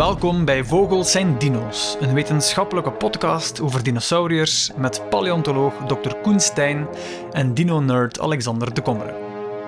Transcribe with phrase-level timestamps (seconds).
[0.00, 6.14] Welkom bij Vogels zijn Dino's, een wetenschappelijke podcast over dinosauriërs met paleontoloog Dr.
[6.14, 6.88] Koen Stijn
[7.32, 9.14] en dino-nerd Alexander de Kommere.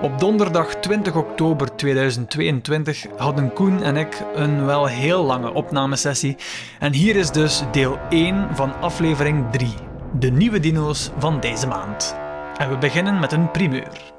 [0.01, 6.37] Op donderdag 20 oktober 2022 hadden Koen en ik een wel heel lange opnamesessie
[6.79, 9.73] en hier is dus deel 1 van aflevering 3,
[10.19, 12.15] de nieuwe dino's van deze maand.
[12.57, 14.11] En we beginnen met een primeur.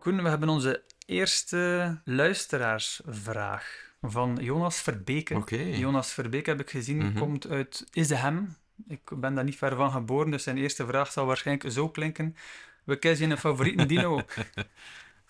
[0.00, 5.78] Koen, we hebben onze eerste luisteraarsvraag van Jonas Verbeke.
[5.78, 7.18] Jonas Verbeke heb ik gezien, Mhm.
[7.18, 8.56] komt uit Izehem.
[8.88, 12.36] Ik ben daar niet ver van geboren, dus zijn eerste vraag zal waarschijnlijk zo klinken.
[12.84, 14.20] We kiezen een favoriete dino.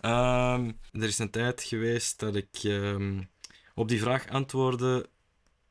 [0.01, 3.23] Ehm, er is een tijd geweest dat ik ehm,
[3.75, 5.09] op die vraag antwoordde: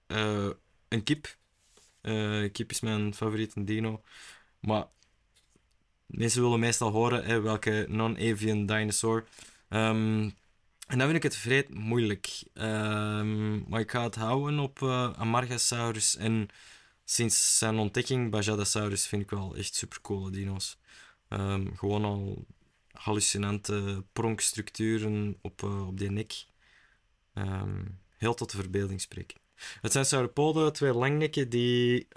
[0.07, 0.48] eh,
[0.88, 1.35] een kip.
[2.01, 4.01] Eh, kip is mijn favoriete dino.
[4.59, 4.85] Maar
[6.05, 9.26] mensen willen meestal horen hè, welke non-avian dinosaur.
[9.70, 10.29] Ehm,
[10.88, 12.44] en dan vind ik het vreed moeilijk.
[12.54, 16.16] Ehm, maar ik ga het houden op eh, Amargasaurus.
[16.16, 16.48] En
[17.04, 20.77] sinds zijn ontdekking, Bajadasaurus, vind ik wel echt supercoole dino's.
[21.27, 22.46] Ehm, gewoon al
[22.91, 26.46] hallucinante pronkstructuren op, eh, op die nek.
[27.34, 27.85] Ehm,
[28.18, 29.41] heel tot de verbeelding spreken.
[29.82, 32.07] Het zijn sauropoden, twee langnekken die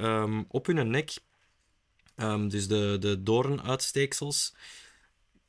[0.48, 1.14] op hun nek,
[2.48, 4.54] dus de, de doornuitsteeksels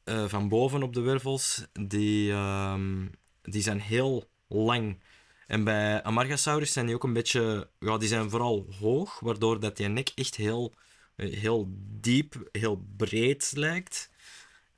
[0.07, 3.07] eh, van boven op de wervels, die, ehm,
[3.41, 4.99] die zijn heel lang.
[5.47, 9.77] En bij Amargasaurus zijn die ook een beetje, ja, die zijn vooral hoog, waardoor dat
[9.77, 10.73] die nek echt heel,
[11.15, 11.67] eh, heel
[11.99, 14.09] diep, heel breed lijkt.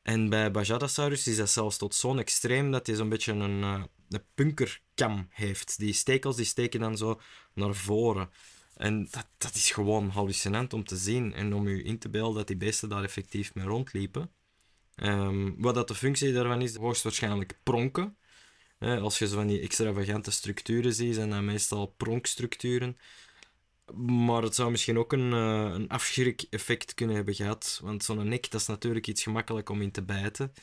[0.01, 3.83] En bij Bajadasaurus is dat zelfs tot zo'n extreem dat hij zo'n beetje een, eh,
[4.09, 5.79] een punkerkam heeft.
[5.79, 7.21] Die stekels die steken dan zo
[7.53, 8.29] naar voren.
[8.75, 12.37] En dat, dat is gewoon hallucinant om te zien en om je in te beelden
[12.37, 14.31] dat die beesten daar effectief mee rondliepen.
[14.99, 18.17] Ehm, wat dat de functie daarvan is, hoogstwaarschijnlijk pronken.
[18.79, 22.97] Als je zo van die extravagante structuren ziet, zijn dat meestal pronkstructuren.
[23.95, 27.79] Maar het zou misschien ook een, eh, een afschrik-effect kunnen hebben gehad.
[27.83, 30.53] Want zo'n nek, dat is natuurlijk iets gemakkelijk om in te bijten.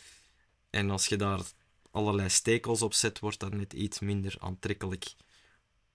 [0.71, 1.41] En als je daar
[1.91, 5.15] allerlei stekels op zet, wordt dat net iets minder aantrekkelijk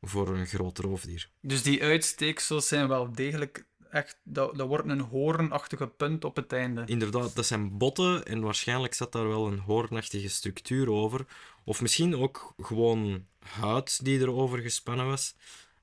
[0.02, 1.30] voor een groot roofdier.
[1.42, 4.19] Dus die uitsteeksels zijn wel degelijk echt...
[4.24, 6.84] Dat, dat wordt een hoornachtige punt op het einde.
[6.85, 11.25] Inderdaad, dat zijn botten en waarschijnlijk zat daar wel een hoornachtige structuur over.
[11.63, 15.35] Of misschien ook gewoon huid die erover gespannen was.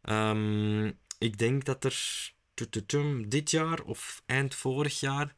[0.02, 0.86] Ehm,
[1.18, 2.32] ik denk dat er
[3.28, 5.34] dit jaar of eind vorig jaar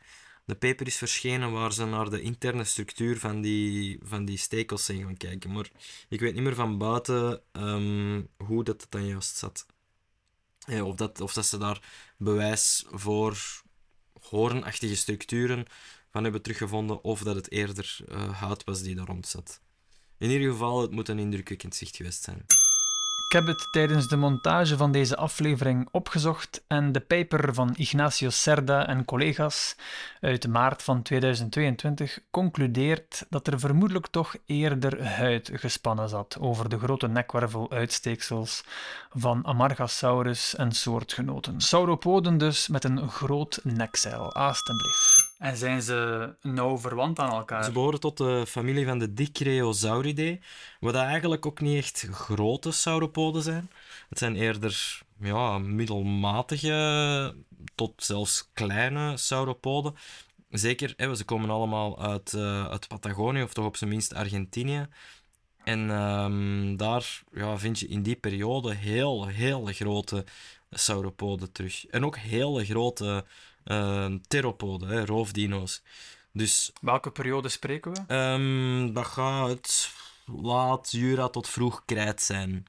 [0.51, 4.85] de paper is verschenen waar ze naar de interne structuur van die, van die stekels
[4.85, 5.53] zijn gaan kijken.
[5.53, 5.71] Maar
[6.09, 9.67] ik weet niet meer van buiten ehm, hoe dat het dan juist zat.
[10.71, 11.81] Eh, of, dat, of dat ze daar
[12.17, 13.63] bewijs voor
[14.21, 15.67] hoornachtige structuren
[16.11, 19.61] van hebben teruggevonden, of dat het eerder eh, hout was die daar rond zat.
[20.19, 22.47] In ieder geval, het moet een indrukwekkend zicht geweest zijn.
[23.31, 28.31] Ik heb het tijdens de montage van deze aflevering opgezocht en de paper van Ignacio
[28.31, 29.77] Cerda en collega's
[30.21, 36.79] uit maart van 2022 concludeert dat er vermoedelijk toch eerder huid gespannen zat over de
[36.79, 38.65] grote nekwerveluitsteeksels
[39.11, 41.61] van Amargasaurus en soortgenoten.
[41.61, 45.30] Sauropoden dus met een groot nekzeil, alstublieft.
[45.41, 47.65] En zijn ze nauw verwant aan elkaar?
[47.65, 50.39] Ze behoren tot de familie van de Dicreosauridae,
[50.81, 53.71] wat eigenlijk ook niet echt grote sauropoden zijn.
[54.09, 57.35] Het zijn eerder ja, middelmatige
[57.75, 59.95] tot zelfs kleine sauropoden.
[60.51, 64.89] Zeker, hè, ze komen allemaal uit, eh, uit Patagonië, of toch op zijn minst Argentinië.
[65.65, 70.25] En ehm, daar ja, vind je in die periode heel, heel grote
[70.71, 71.87] sauropoden terug.
[71.87, 73.25] En ook hele grote
[73.65, 75.83] uh, theropoden, hè, roofdino's.
[76.33, 78.01] Dus Welke periode spreken we?
[78.07, 79.91] Ehm, dat gaat
[80.27, 82.67] laat Jura tot vroeg krijt zijn.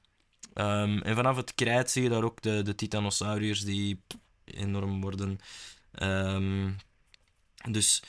[0.54, 4.02] Ehm, en vanaf het krijt zie je daar ook de, de titanosauriërs die
[4.46, 5.40] enorm worden.
[5.92, 6.72] Ehm,
[7.70, 8.04] dus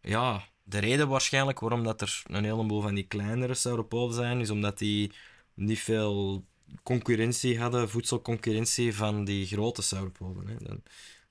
[0.00, 4.50] ja, de reden waarschijnlijk waarom dat er een heleboel van die kleinere sauropoden zijn, is
[4.50, 5.12] omdat die
[5.54, 6.44] niet veel
[6.82, 10.46] concurrentie hadden, voedselconcurrentie van die grote sauropoden.
[10.48, 10.56] Hè.
[10.58, 10.82] Dan,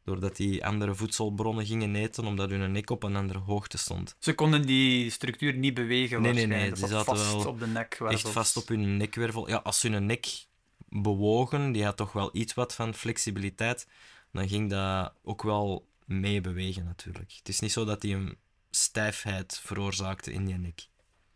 [0.03, 4.15] doordat die andere voedselbronnen gingen eten, omdat hun nek op een andere hoogte stond.
[4.19, 7.67] Ze konden die structuur niet bewegen Nee, nee, nee, zat zaten vast wel op de
[7.67, 7.93] nek.
[7.93, 9.49] Echt vast op hun nekwervel.
[9.49, 10.45] Ja, als hun nek
[10.89, 13.87] bewogen, die had toch wel iets wat van flexibiliteit,
[14.31, 17.31] dan ging dat ook wel meebewegen natuurlijk.
[17.37, 18.37] Het is niet zo dat die een
[18.69, 20.87] stijfheid veroorzaakte in die nek.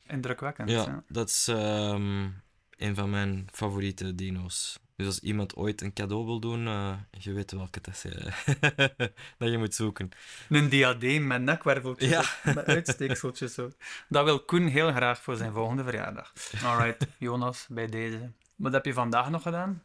[0.08, 0.70] Indrukwekkend.
[0.70, 1.04] Ja, Ja.
[1.08, 2.28] dat is ehm,
[2.78, 4.80] een van mijn favoriete dino's.
[4.96, 8.32] Dus als iemand ooit een cadeau wil doen, eh, je weet welke dat, je,
[9.38, 10.10] dat je moet zoeken.
[10.50, 12.20] Een diadeem met nekwerveltjes, Ja.
[12.20, 13.54] op, met uitsteekseltjes.
[13.54, 13.72] Zo.
[14.10, 16.34] Dat wil Koen heel graag voor zijn volgende verjaardag.
[16.64, 18.32] Alright, Jonas, bij deze.
[18.56, 19.84] Wat heb je vandaag nog gedaan?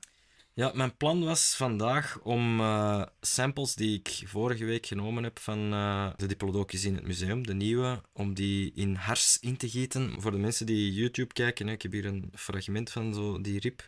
[0.60, 5.72] Ja, mijn plan was vandaag om eh, samples die ik vorige week genomen heb van
[5.72, 10.20] uh, de Diplodocus in het museum, de nieuwe, om die in hars in te gieten.
[10.20, 13.60] Voor de mensen die YouTube kijken, hè, ik heb hier een fragment van zo die
[13.60, 13.78] rib.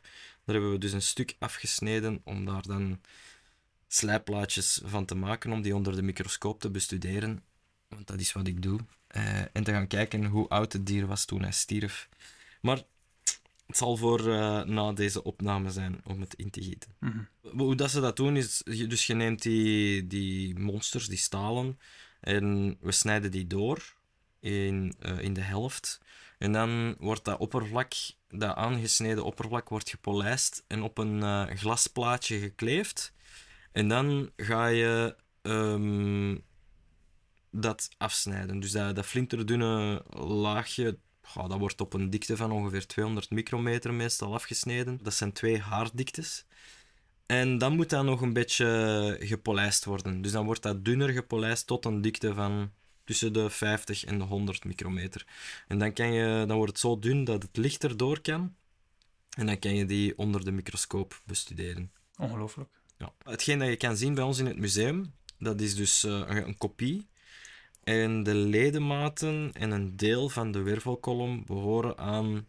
[0.45, 3.01] Daar hebben we dus een stuk afgesneden om daar dan
[3.89, 7.43] slijplaatjes van te maken, om die onder de microscoop te bestuderen.
[7.89, 8.81] Want dat is wat ik doe.
[9.17, 12.09] Uh, en te gaan kijken hoe oud het dier was toen hij stierf.
[12.61, 12.83] Maar
[13.73, 16.91] het zal voor uh, na deze opname zijn om het in te gieten.
[17.01, 21.79] Mm Hoe dat ze dat doen is, dus je neemt die, die monsters, die stalen,
[22.21, 23.95] en we snijden die door
[24.41, 26.01] in, uh, in de helft.
[26.39, 27.93] En dan wordt dat oppervlak,
[28.29, 33.13] dat aangesneden oppervlak, wordt gepolijst en op een uh, glasplaatje gekleefd.
[33.73, 36.43] En dan ga je um,
[37.51, 38.61] dat afsnijden.
[38.61, 40.99] Dus dat, dat flinterdunne laagje,
[41.35, 44.99] dat wordt op een dikte van ongeveer 200 micrometer meestal afgesneden.
[45.03, 46.45] Dat zijn twee haardiktes.
[47.27, 50.23] En dan moet dat nog een beetje gepolijst worden.
[50.23, 52.71] Dus dan wordt dat dunner gepolijst tot een dikte van
[53.05, 55.27] tussen de 50 en de 100 micrometer.
[55.69, 58.55] En dan, kan je, dan wordt het zo dun dat het licht erdoor kan.
[59.37, 61.93] En dan kan je die onder de microscoop bestuderen.
[62.19, 62.71] Ongelooflijk.
[62.99, 63.13] Ja.
[63.25, 66.59] Hetgeen dat je kan zien bij ons in het museum, dat is dus een, een
[66.59, 67.09] kopie
[67.85, 72.45] en de ledematen en een deel van de wervelkolom behoren aan uh,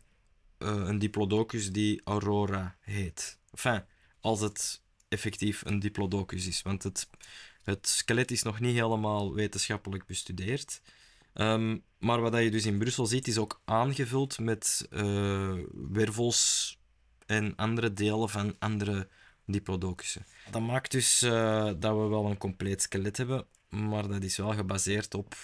[0.58, 3.40] een diplodocus die Aurora heet.
[3.52, 3.84] Enfin,
[4.20, 7.10] als het effectief een diplodocus is, want het,
[7.64, 10.82] het skelet is nog niet helemaal wetenschappelijk bestudeerd.
[11.34, 15.54] Um, maar wat je dus in Brussel ziet, is ook aangevuld met uh,
[15.92, 16.78] wervels
[17.26, 19.08] en andere delen van andere
[19.46, 20.26] diplodocussen.
[20.52, 24.54] Dat maakt dus uh, dat we wel een compleet skelet hebben, maar dat is wel
[24.54, 25.36] gebaseerd op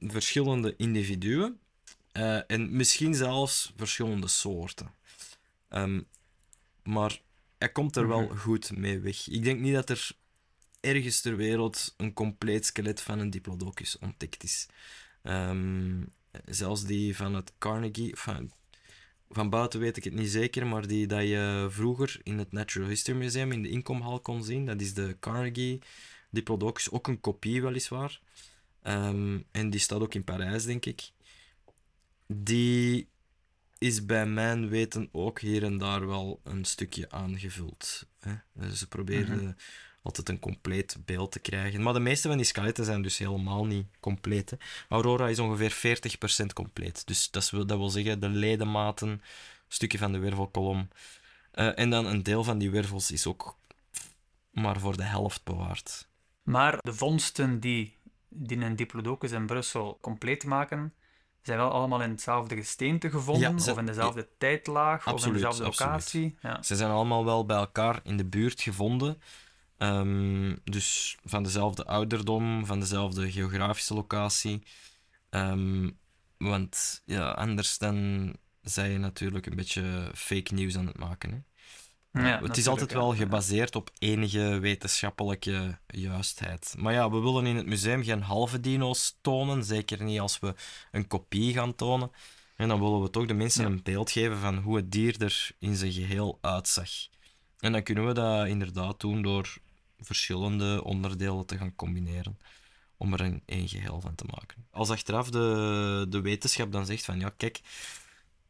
[0.00, 1.58] verschillende individuen
[2.12, 4.90] uh, en misschien zelfs verschillende soorten.
[5.68, 6.06] Um,
[6.82, 7.20] maar
[7.58, 8.36] hij komt er wel -hmm.
[8.36, 9.28] goed mee weg.
[9.28, 10.10] Ik denk niet dat er
[10.80, 14.66] ergens ter wereld een compleet skelet van een diplodocus ontdekt is.
[15.22, 16.12] Um,
[16.44, 18.52] zelfs die van het Carnegie, van,
[19.28, 22.88] van buiten weet ik het niet zeker, maar die dat je vroeger in het Natural
[22.88, 25.82] History Museum in de inkomhal kon zien, dat is de Carnegie
[26.34, 28.20] Diplodocus, ook een kopie weliswaar.
[28.82, 31.10] Um, en die staat ook in Parijs, denk ik.
[32.26, 33.08] Die
[33.78, 38.06] is bij mijn weten ook hier en daar wel een stukje aangevuld.
[38.18, 38.34] Hè?
[38.52, 39.56] Dus ze probeerden mm -hmm.
[40.02, 41.82] altijd een compleet beeld te krijgen.
[41.82, 44.50] Maar de meeste van die skeletten zijn dus helemaal niet compleet.
[44.50, 44.56] Hè?
[44.88, 45.98] Aurora is ongeveer
[46.42, 47.06] 40% compleet.
[47.06, 49.20] Dus dat, is, dat wil zeggen, de ledematen, een
[49.68, 50.88] stukje van de wervelkolom.
[51.54, 53.56] Uh, en dan een deel van die wervels is ook
[54.50, 56.08] maar voor de helft bewaard.
[56.44, 57.96] Maar de vondsten die,
[58.28, 60.94] die een diplodocus in Brussel compleet maken,
[61.42, 65.20] zijn wel allemaal in hetzelfde gesteente gevonden, ja, ze, of in dezelfde ja, tijdlaag, absoluut,
[65.20, 66.36] of in dezelfde locatie.
[66.40, 66.62] Ja.
[66.62, 69.20] Ze zijn allemaal wel bij elkaar in de buurt gevonden.
[69.78, 74.62] Um, dus van dezelfde ouderdom, van dezelfde geografische locatie.
[75.30, 75.98] Um,
[76.38, 78.30] want ja, anders dan
[78.62, 81.30] zijn je natuurlijk een beetje fake nieuws aan het maken.
[81.30, 81.38] Hè?
[82.22, 86.74] Ja, het is altijd wel gebaseerd op enige wetenschappelijke juistheid.
[86.78, 90.54] Maar ja, we willen in het museum geen halve dino's tonen, zeker niet als we
[90.92, 92.10] een kopie gaan tonen.
[92.56, 93.70] En dan willen we toch de mensen ja.
[93.70, 96.90] een beeld geven van hoe het dier er in zijn geheel uitzag.
[97.58, 99.58] En dan kunnen we dat inderdaad doen door
[99.98, 102.38] verschillende onderdelen te gaan combineren.
[102.96, 104.66] Om er een één geheel van te maken.
[104.70, 107.60] Als achteraf de, de wetenschap dan zegt van ja, kijk,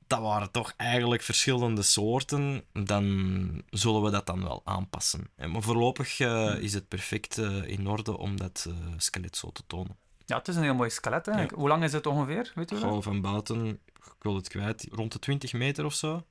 [0.06, 5.30] dat waren toch eigenlijk verschillende soorten, dan zullen we dat dan wel aanpassen.
[5.36, 9.62] Maar voorlopig uh, is het perfect uh, in orde om dat uh, skelet zo te
[9.66, 9.96] tonen.
[10.26, 11.26] Ja, het is een heel mooi skelet.
[11.26, 11.40] Hè?
[11.40, 11.48] Ja.
[11.54, 12.52] Hoe lang is het ongeveer?
[12.54, 16.26] Weet u Gewoon van buiten, ik wil het kwijt, rond de 20 meter of zo.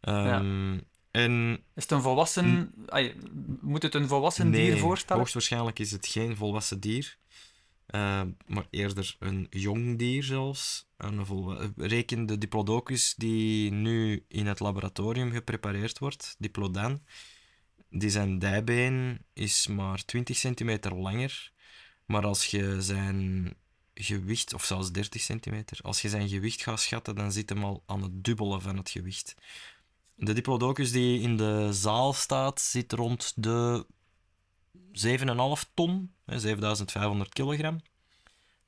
[0.00, 0.80] Um, ja.
[1.10, 1.64] En...
[1.74, 2.74] Is het een volwassen...
[2.86, 3.16] Ay,
[3.60, 5.16] moet het een volwassen nee, dier voorstellen?
[5.18, 7.16] hoogstwaarschijnlijk is het geen volwassen dier.
[7.94, 10.86] Uh, maar eerder een jong dier zelfs.
[11.02, 11.56] Een vol...
[11.76, 17.02] Reken de Diplodocus die nu in het laboratorium geprepareerd wordt, Diplodan.
[17.90, 21.52] Die zijn dijbeen is maar 20 centimeter langer.
[22.06, 23.54] Maar als je zijn
[23.94, 27.82] gewicht, of zelfs 30 centimeter, als je zijn gewicht gaat schatten, dan zit hem al
[27.86, 29.34] aan het dubbele van het gewicht.
[30.14, 33.86] De Diplodocus die in de zaal staat, zit rond de
[34.92, 37.80] 7,5 ton, 7500 kilogram.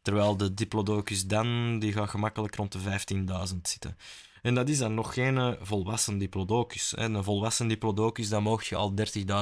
[0.05, 3.97] Terwijl de Diplodocus dan, die gaat gemakkelijk rond de 15.000 zitten.
[4.43, 6.97] En dat is dan nog geen volwassen Diplodocus.
[6.97, 8.95] Een volwassen Diplodocus, dan mocht je al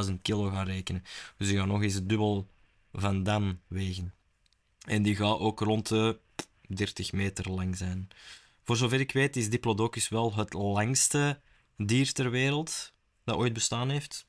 [0.06, 1.04] 30.000 kilo gaan rekenen.
[1.36, 2.48] Dus die gaat nog eens het dubbel
[2.92, 4.14] van dan wegen.
[4.86, 6.18] En die gaat ook rond de
[6.66, 8.08] 30 meter lang zijn.
[8.64, 11.40] Voor zover ik weet is Diplodocus wel het langste
[11.76, 12.92] dier ter wereld
[13.24, 14.26] dat ooit bestaan heeft.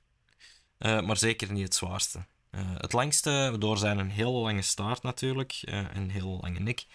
[0.77, 2.25] eh, maar zeker niet het zwaarste.
[2.53, 6.85] Eh, het langste, door zijn een heel lange staart natuurlijk, uh, een heel lange nek,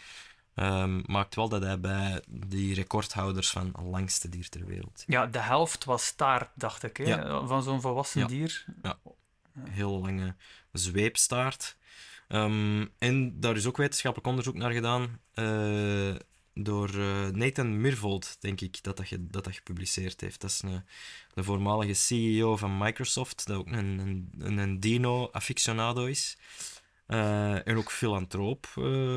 [0.55, 5.05] um, maakt wel dat hij bij die recordhouders van langste dier ter wereld.
[5.07, 7.05] Ja, de helft was staart, dacht ik, hè?
[7.05, 7.47] Ja.
[7.47, 8.27] van zo'n volwassen ja.
[8.27, 8.65] dier.
[8.83, 8.99] Ja,
[9.71, 10.35] heel lange
[10.73, 11.77] zweepstaart.
[12.29, 16.15] Um, en daar is ook wetenschappelijk onderzoek naar gedaan uh,
[16.65, 20.41] door uh, Nathan Mirvold, denk ik, dat dat, dat dat gepubliceerd heeft.
[20.41, 20.83] Dat is een,
[21.35, 26.37] de voormalige CEO van Microsoft, dat ook een, een, een dino-aficionado is.
[27.09, 28.67] Uh, en ook filantroop,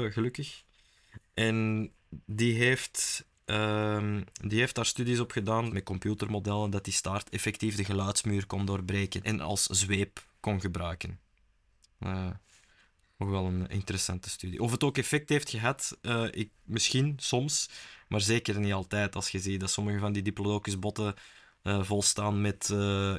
[0.10, 0.64] gelukkig.
[1.34, 1.90] En
[2.26, 7.76] die heeft, um, die heeft daar studies op gedaan met computermodellen dat die staart effectief
[7.76, 11.20] de geluidsmuur kon doorbreken en als zweep kon gebruiken.
[13.22, 14.60] Nog wel een interessante studie.
[14.60, 17.70] Of het ook effect heeft gehad, uh, ik, misschien soms,
[18.08, 19.16] maar zeker niet altijd.
[19.16, 21.14] Als je ziet dat sommige van die diplodocusbotten
[21.64, 23.16] uh, volstaan met uh,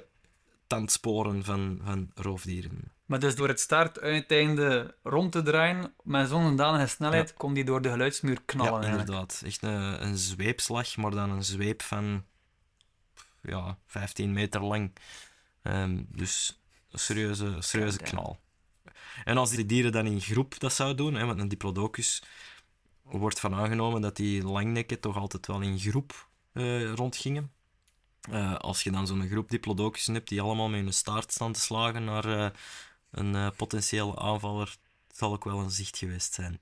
[0.66, 2.92] tandsporen van, van roofdieren.
[3.06, 7.34] Maar dus door het staartuiteinde rond te draaien, met zo'n danige snelheid, ja.
[7.36, 8.82] kon die door de geluidsmuur knallen.
[8.82, 9.42] Ja, inderdaad.
[9.44, 12.24] Echt een, een zweepslag, maar dan een zweep van
[13.42, 14.92] ja, 15 meter lang.
[15.62, 18.40] Um, dus een serieuze, serieuze knal.
[19.24, 22.22] En als die dieren dan in groep dat zouden doen, hè, want een diplodocus
[23.02, 27.52] wordt van aangenomen dat die langnekken toch altijd wel in groep uh, rondgingen.
[28.30, 31.60] Uh, als je dan zo'n groep diplodocussen hebt die allemaal met hun staart staan te
[31.60, 32.48] slagen naar uh,
[33.10, 34.76] een potentiële aanvaller,
[35.12, 36.60] zal ook wel een zicht geweest zijn.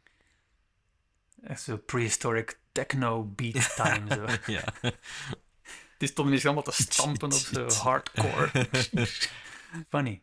[1.43, 4.15] Echt zo prehistoric techno beat time.
[4.15, 4.53] Zo.
[4.53, 4.65] ja.
[6.01, 8.69] Het is toch niet allemaal te stampen op zo hardcore.
[9.91, 10.23] Funny.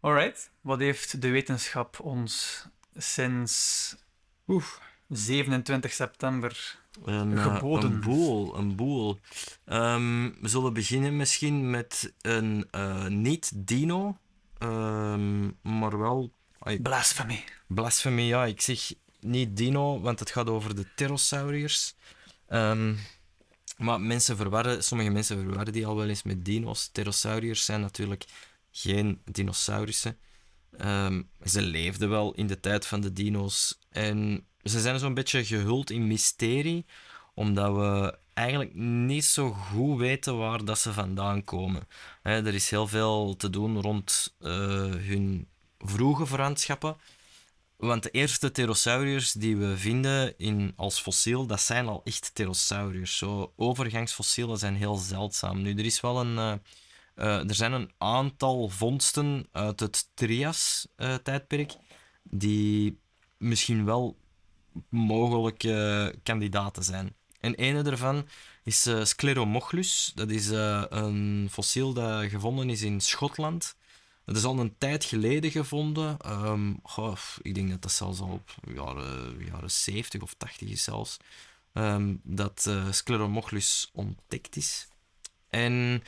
[0.00, 2.64] Alright, wat heeft de wetenschap ons
[2.96, 3.96] sinds
[4.46, 7.92] oef, 27 september een, geboden?
[7.92, 9.18] een boel, een boel.
[9.66, 14.18] Um, we zullen beginnen misschien met een uh, niet-dino,
[14.58, 16.32] um, maar wel...
[16.82, 17.44] Blasphemy.
[17.66, 18.44] Blasphemy, ja.
[18.44, 21.94] Ik zeg niet dino, want het gaat over de pterosauriërs.
[22.48, 22.98] Um,
[23.76, 26.88] maar mensen verwarren, sommige mensen verwarren die al wel eens met dino's.
[26.88, 28.24] Pterosauriërs zijn natuurlijk
[28.80, 30.18] geen dinosaurussen.
[30.84, 33.78] Um, ze leefden wel in de tijd van de dino's.
[33.90, 36.86] En ze zijn zo'n beetje gehuld in mysterie,
[37.34, 41.88] omdat we eigenlijk niet zo goed weten waar dat ze vandaan komen.
[42.22, 44.50] er is heel veel te doen rond uh,
[44.94, 46.96] hun vroege verwantschappen.
[47.76, 53.18] Want de eerste pterosauriërs die we vinden in, als fossiel, dat zijn al echt pterosauriërs.
[53.18, 55.62] Zo, overgangsfossielen zijn heel zeldzaam.
[55.62, 56.34] Nu, er is wel een...
[56.34, 56.52] Uh,
[57.18, 61.78] er zijn een aantal vondsten uit het Trias-tijdperk uh,
[62.22, 62.98] die
[63.36, 64.16] misschien wel
[64.88, 67.14] mogelijke kandidaten zijn.
[67.40, 68.28] En een daarvan
[68.62, 70.12] is uh, Scleromochlus.
[70.14, 73.76] Dat is een fossiel dat gevonden is in Schotland.
[74.24, 76.16] Dat is al een tijd geleden gevonden.
[76.82, 81.16] Goh, ik denk dat dat zelfs al op jaren, jaren 70 of 80 is zelfs.
[81.72, 84.88] Um, dat Scleromochlus ontdekt is.
[85.50, 86.02] En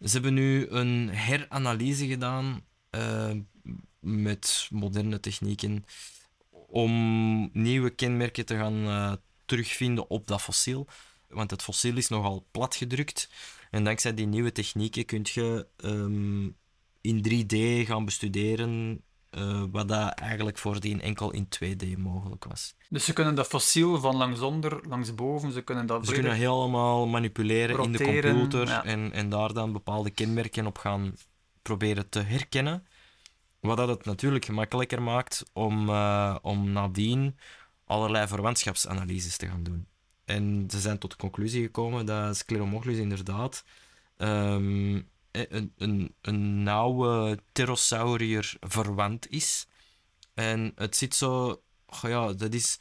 [0.00, 3.30] ze hebben nu een heranalyse gedaan uh,
[4.00, 5.84] met moderne technieken
[6.66, 9.12] om nieuwe kenmerken te gaan uh,
[9.44, 10.86] terugvinden op dat fossiel.
[11.28, 13.30] Want het fossiel is nogal platgedrukt.
[13.70, 16.56] En dankzij die nieuwe technieken kun je um,
[17.00, 19.02] in 3D gaan bestuderen
[19.36, 22.74] uh, wat dat eigenlijk voordien enkel in 2D mogelijk was.
[22.88, 27.76] Dus ze kunnen dat fossiel van langsonder, langsboven, ze kunnen dat Ze kunnen helemaal manipuleren
[27.76, 28.84] roteren, in de computer ja.
[28.84, 31.14] en, en daar dan bepaalde kenmerken op gaan
[31.62, 32.86] proberen te herkennen.
[33.60, 37.38] Wat dat het natuurlijk gemakkelijker maakt om, uh, om nadien
[37.84, 39.86] allerlei verwantschapsanalyses te gaan doen.
[40.24, 43.64] En ze zijn tot de conclusie gekomen dat Scleromochlus inderdaad
[44.16, 45.08] um,
[45.48, 49.66] een, een, een nauwe pterosaurier verwant is.
[50.34, 51.60] En het zit zo...
[52.02, 52.78] Ja, dat is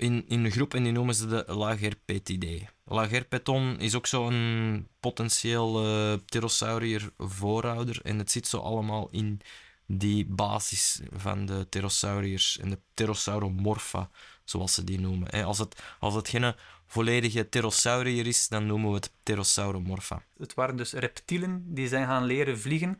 [0.00, 2.68] in, in een groep en die noemen ze de Lagerpetidae.
[2.84, 9.40] Lagerpeton is ook zo'n potentieel uh, pterosaurier voorouder en het zit zo allemaal in
[9.86, 14.10] die basis van de pterosauriërs en de pterosauromorpha,
[14.44, 15.44] zoals ze die noemen.
[15.44, 16.54] Als het, als het geen
[16.90, 20.22] volledige pterosaurier is, dan noemen we het pterosauromorpha.
[20.38, 22.98] Het waren dus reptielen die zijn gaan leren vliegen.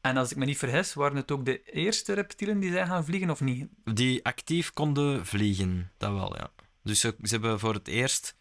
[0.00, 3.04] En als ik me niet vergis, waren het ook de eerste reptielen die zijn gaan
[3.04, 3.66] vliegen, of niet?
[3.84, 6.50] Die actief konden vliegen, dat wel, ja.
[6.82, 8.36] Dus ze, ze hebben voor het eerst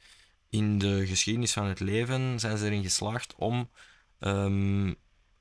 [0.49, 3.69] in de geschiedenis van het leven zijn ze erin geslaagd om
[4.19, 4.95] um,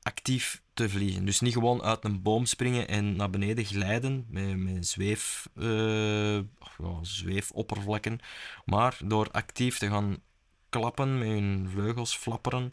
[0.07, 1.25] actief te vliegen.
[1.25, 5.49] Dus niet gewoon uit een boom springen en naar beneden glijden met, met zweef,
[6.79, 8.19] ja, zweefoppervlakken,
[8.65, 10.17] maar door actief te gaan
[10.69, 12.73] klappen met hun vleugels, flapperen,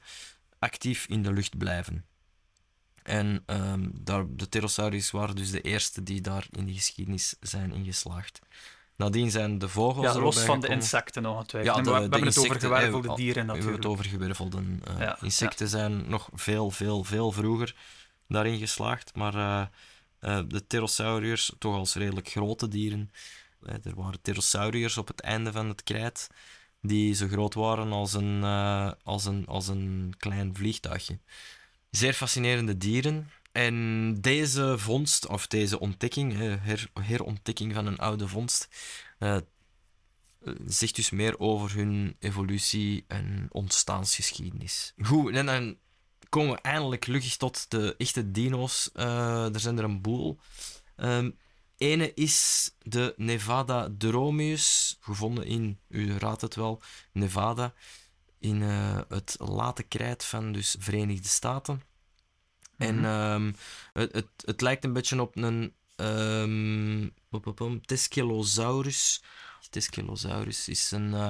[0.59, 2.05] actief in de lucht blijven.
[3.03, 7.73] En ehm, daar, de pterosauriërs waren dus de eerste die daar in de geschiedenis zijn
[7.73, 8.39] ingeslaagd.
[8.95, 11.95] Nadien zijn de vogels Ja, los van de insecten nog het Ja, we, de- we
[11.95, 13.83] de hebben het over insecten, gewervelde eh, dieren We hebben natuurlijk.
[13.83, 17.75] het over gewervelde eh, Ja, insecten zijn nog veel, veel, veel vroeger
[18.27, 19.15] daarin geslaagd.
[19.15, 19.65] Maar eh,
[20.37, 23.11] eh, de pterosauriërs, toch als redelijk grote dieren.
[23.65, 26.27] eh, er waren pterosauriërs op het einde van het krijt
[26.81, 31.19] die zo groot waren als een, eh, als een, als een klein vliegtuigje.
[31.89, 33.29] Zeer fascinerende dieren.
[33.53, 38.67] En deze vondst, of deze ontdekking, her, herontdekking van een oude vondst,
[39.19, 39.37] eh,
[40.65, 44.93] zegt dus meer over hun evolutie en ontstaansgeschiedenis.
[44.97, 45.77] Goed, en dan
[46.29, 48.89] komen we eindelijk gelukkig tot de echte dino's.
[48.93, 50.39] Eh, er zijn er een boel.
[50.95, 51.29] Ehm
[51.77, 56.81] ene is de Nevada dromeus, gevonden in, u raadt het wel,
[57.11, 57.73] Nevada,
[58.39, 61.81] in eh, het late krijt van dus Verenigde Staten.
[62.77, 63.05] En Mhm.
[63.05, 63.51] ehm,
[63.93, 65.73] het, het, het lijkt een beetje op een
[67.55, 69.23] pom, Teskelosaurus.
[69.69, 71.29] Teskelosaurus is een, eh,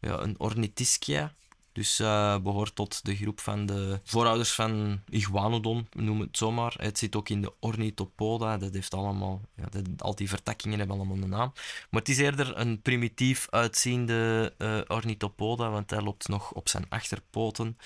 [0.00, 1.34] ja, een ornithischia.
[1.72, 6.74] Dus eh, behoort tot de groep van de voorouders van Iguanodon, noem het zomaar.
[6.76, 8.56] Het zit ook in de Ornithopoda.
[8.58, 11.52] Dat heeft allemaal, ja, dat, al die vertakkingen hebben allemaal een naam.
[11.90, 16.86] Maar het is eerder een primitief uitziende eh, Ornithopoda, want hij loopt nog op zijn
[16.88, 17.78] achterpoten.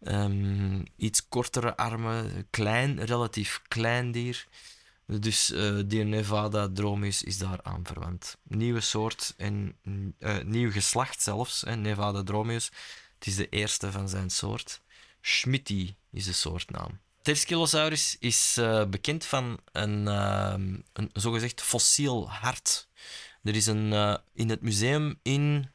[0.00, 4.46] Ehm, iets kortere armen, klein, relatief klein dier.
[5.06, 8.36] Dus eh die Nevada dromeus is daaraan verwant.
[8.42, 9.76] Nieuwe soort en
[10.18, 12.70] eh, nieuw geslacht zelfs, hè, Nevada dromeus.
[13.18, 14.80] Het is de eerste van zijn soort.
[15.20, 17.00] Schmitty is de soortnaam.
[17.22, 22.88] Terskelosaurus is eh, bekend van een, ehm, een zogezegd fossiel hart.
[23.42, 25.70] Er is een, in het museum in,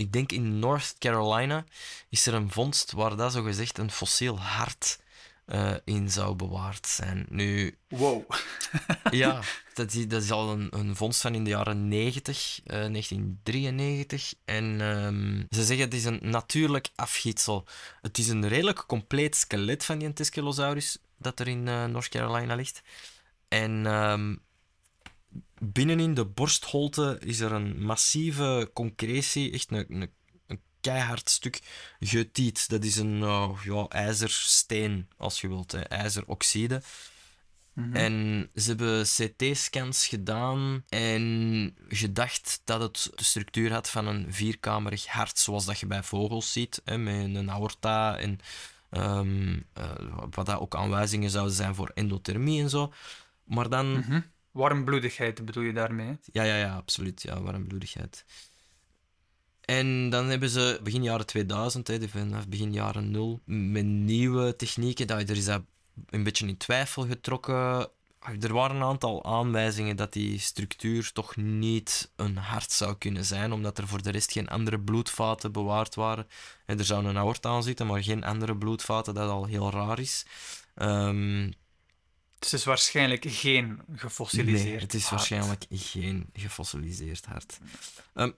[0.00, 1.64] ik denk in North Carolina,
[2.08, 4.98] is er een vondst waar dat zogezegd een fossiel hart
[5.44, 7.26] eh, in zou bewaard zijn.
[7.28, 8.30] Nu, Wow.
[9.10, 9.40] ja,
[9.74, 14.34] dat is, dat is al een, een vondst van in de jaren 90, eh, 1993.
[14.44, 17.66] En ehm, ze zeggen het is een natuurlijk afgietsel.
[18.02, 22.54] Het is een redelijk compleet skelet van die Teskelosaurus dat er in eh, North Carolina
[22.54, 22.82] ligt.
[23.48, 24.34] En ehm,
[25.60, 30.10] binnenin de borstholte is er een massieve concretie, echt een, een,
[30.46, 31.60] een keihard stuk
[32.00, 32.68] geutiet.
[32.68, 36.82] Dat is een eh, ja, ijzersteen, als je wilt, hè, ijzeroxide.
[37.72, 37.96] Mhm.
[37.96, 45.06] En ze hebben CT-scans gedaan en gedacht dat het de structuur had van een vierkamerig
[45.06, 48.38] hart, zoals dat je bij vogels ziet, hè, met een aorta en
[48.90, 49.90] ehm, eh,
[50.30, 52.92] wat dat ook aanwijzingen zouden zijn voor endothermie en zo.
[53.44, 54.20] Maar dan, Mhm.
[54.50, 56.18] Warmbloedigheid bedoel je daarmee?
[56.32, 58.24] ja, ja, ja, absoluut, ja, warmbloedigheid.
[59.60, 65.06] En dan hebben ze begin jaren 2000, hè, vanaf begin jaren 0, met nieuwe technieken,
[65.06, 65.62] dat, er is dat
[66.06, 67.88] een beetje in twijfel getrokken.
[68.40, 73.52] Er waren een aantal aanwijzingen dat die structuur toch niet een hart zou kunnen zijn,
[73.52, 76.26] omdat er voor de rest geen andere bloedvaten bewaard waren.
[76.66, 79.98] En er zou een aorta aan zitten, maar geen andere bloedvaten, dat al heel raar
[79.98, 80.26] is.
[80.74, 81.50] Ehm,
[82.40, 85.14] Dus het is waarschijnlijk geen gefossiliseerd Nee, het is hart.
[85.14, 87.58] waarschijnlijk geen gefossiliseerd hart.
[88.14, 88.30] Ehm,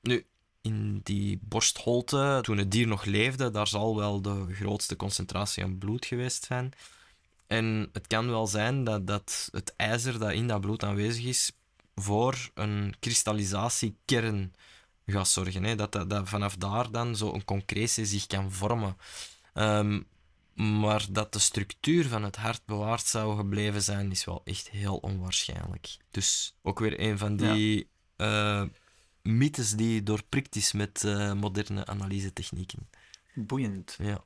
[0.00, 0.26] nu,
[0.60, 5.78] in die borstholte, toen het dier nog leefde, daar zal wel de grootste concentratie aan
[5.78, 6.72] bloed geweest zijn.
[7.46, 11.52] En het kan wel zijn dat, dat het ijzer dat in dat bloed aanwezig is,
[11.94, 14.54] voor een kristallisatiekern
[15.06, 15.64] gaat zorgen.
[15.64, 15.74] Hè?
[15.74, 18.96] Dat, dat, dat vanaf daar dan zo een concretie zich kan vormen.
[19.54, 20.00] Ehm,
[20.56, 24.96] maar dat de structuur van het hart bewaard zou gebleven zijn, is wel echt heel
[24.96, 25.96] onwaarschijnlijk.
[26.10, 28.62] Dus ook weer een van die eh,
[29.22, 32.88] mythes die doorprikt is met eh, moderne analysetechnieken.
[33.34, 33.96] Boeiend.
[33.98, 34.24] Ja.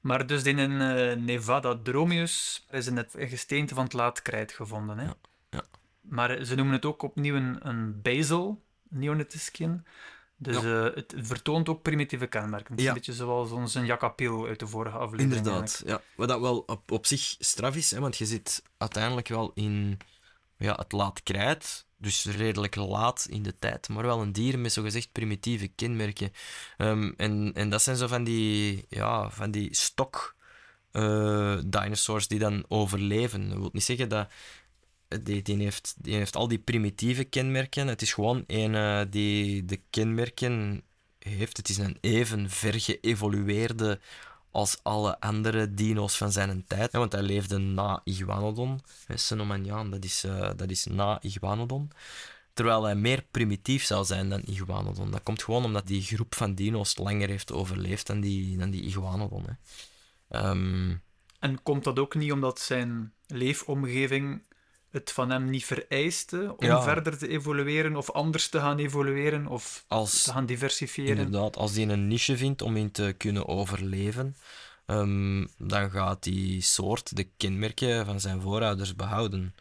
[0.00, 4.98] Maar dus in een eh, Nevada dromeus is in het gesteente van het laatkrijt gevonden.
[4.98, 5.04] Hè?
[5.04, 5.16] Ja,
[5.50, 5.64] ja.
[6.00, 9.86] Maar ze noemen het ook opnieuw een, een basal neonatiscien.
[10.38, 12.70] Dus eh, het vertoont ook primitieve kenmerken.
[12.70, 12.88] Het is Ja.
[12.88, 15.34] een beetje zoals onze jacapil uit de vorige aflevering.
[15.36, 16.00] Inderdaad, ja.
[16.16, 19.98] Wat dat wel op, op zich straf is, hè, want je zit uiteindelijk wel in
[20.56, 24.72] ja, het laat krijt, dus redelijk laat in de tijd, maar wel een dier met
[24.72, 26.32] zogezegd primitieve kenmerken.
[26.76, 30.34] Ehm, en, en dat zijn zo van die, ja, van die stok
[30.90, 33.48] eh, dinosaurs die dan overleven.
[33.48, 34.28] Dat wil niet zeggen dat
[35.08, 37.86] die, die, heeft, die heeft al die primitieve kenmerken.
[37.86, 40.82] Het is gewoon een eh, die de kenmerken
[41.18, 41.56] heeft.
[41.56, 44.00] Het is een even ver geëvolueerde
[44.50, 46.92] als alle andere dino's van zijn tijd.
[46.92, 48.80] Want hij leefde na Iguanodon.
[49.14, 51.90] Cenomaniaan, dat is, eh, dat is na Iguanodon.
[52.52, 55.10] Terwijl hij meer primitief zou zijn dan Iguanodon.
[55.10, 58.82] Dat komt gewoon omdat die groep van dino's langer heeft overleefd dan die, dan die
[58.82, 59.44] Iguanodon.
[59.46, 59.52] Hè.
[60.28, 60.94] Ehm,
[61.38, 64.42] En komt dat ook niet omdat zijn leefomgeving
[64.96, 66.82] het van hem niet vereiste om Ja.
[66.82, 71.16] verder te evolueren of anders te gaan evolueren of Als, te gaan diversifiëren?
[71.16, 74.36] inderdaad, als die een niche vindt om in te kunnen overleven,
[74.86, 79.54] ehm, dan gaat die soort de kenmerken van zijn voorouders behouden.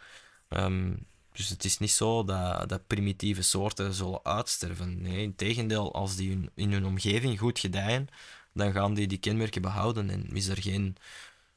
[0.50, 0.94] Ehm,
[1.32, 5.02] dus het is niet zo dat, dat primitieve soorten zullen uitsterven.
[5.02, 8.08] Nee, integendeel, als die hun- in hun omgeving goed gedijen,
[8.54, 10.98] dan gaan die die kenmerken behouden en is er geen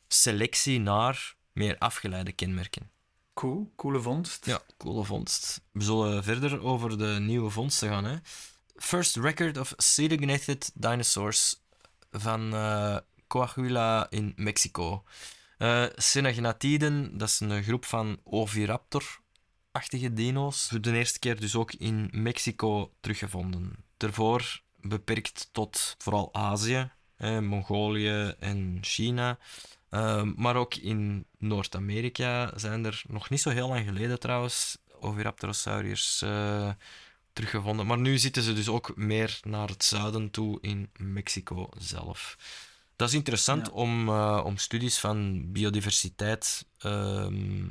[0.08, 2.90] selectie naar meer afgeleide kenmerken.
[3.38, 4.46] Cool, coole vondst.
[4.46, 5.60] Ja, coole vondst.
[5.72, 8.04] We zullen verder over de nieuwe vondsten gaan.
[8.04, 8.16] Hè.
[8.76, 11.62] First record of pseudognathid dinosaurs
[12.10, 12.96] van eh,
[13.26, 15.04] Coahuila in Mexico.
[15.96, 20.68] Synagnatiden, dat is een groep van Oviraptor-achtige dino's.
[20.68, 23.84] Voor de eerste keer dus ook in Mexico teruggevonden.
[23.96, 26.90] Daarvoor beperkt tot vooral Azië,
[27.40, 29.38] Mongolië en China.
[29.90, 36.22] Ehm, maar ook in Noord-Amerika zijn er nog niet zo heel lang geleden trouwens Oviraptorosauriërs
[36.22, 36.70] eh,
[37.32, 37.86] teruggevonden.
[37.86, 42.36] Maar nu zitten ze dus ook meer naar het zuiden toe in Mexico zelf.
[42.96, 43.72] Dat is interessant Ja.
[43.72, 47.68] om, eh, om studies van biodiversiteit ehm,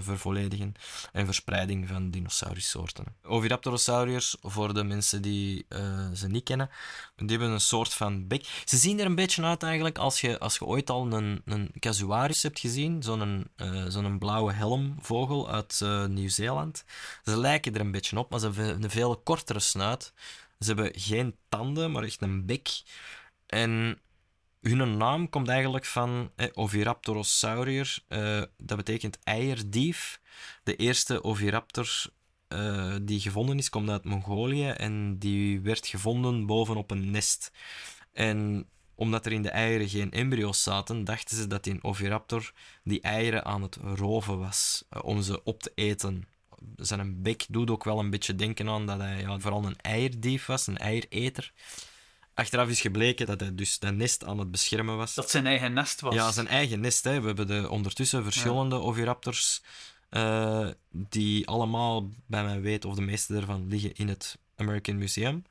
[0.00, 0.74] vervolledigen
[1.12, 3.04] en verspreiding van dinosaurussoorten.
[3.22, 6.70] Oviraptorosauriërs, voor de mensen die eh, ze niet kennen,
[7.16, 8.62] die hebben een soort van bek.
[8.64, 11.70] Ze zien er een beetje uit eigenlijk als je, als je ooit al een, een
[11.78, 16.84] casuaris hebt gezien, zo'n eh, zo'n blauwe helmvogel uit eh, Nieuw-Zeeland.
[17.24, 20.12] Ze lijken er een beetje op, maar ze hebben een veel kortere snuit.
[20.58, 22.68] Ze hebben geen tanden, maar echt een bek.
[23.46, 23.98] En
[24.60, 27.98] hun naam komt eigenlijk van eh, Oviraptorosaurier.
[28.56, 30.20] dat betekent eierdief.
[30.62, 32.10] De eerste Oviraptor
[32.48, 37.52] eh, die gevonden is, komt uit Mongolië en die werd gevonden bovenop een nest.
[38.12, 42.52] En omdat er in de eieren geen embryo's zaten, dachten ze dat die Oviraptor
[42.84, 46.24] die eieren aan het roven was eh, om ze op te eten.
[46.76, 50.46] Zijn bek doet ook wel een beetje denken aan dat hij ja, vooral een eierdief
[50.46, 51.52] was, een eiereter.
[52.38, 55.14] Achteraf is gebleken dat hij dus dat nest aan het beschermen was.
[55.14, 56.14] Dat zijn eigen nest was.
[56.14, 57.04] Ja, zijn eigen nest.
[57.04, 57.20] Hè.
[57.20, 59.62] We hebben de, ondertussen verschillende oviraptors
[60.08, 65.44] eh, die allemaal, bij mijn weet, of de meeste daarvan, liggen in het American Museum.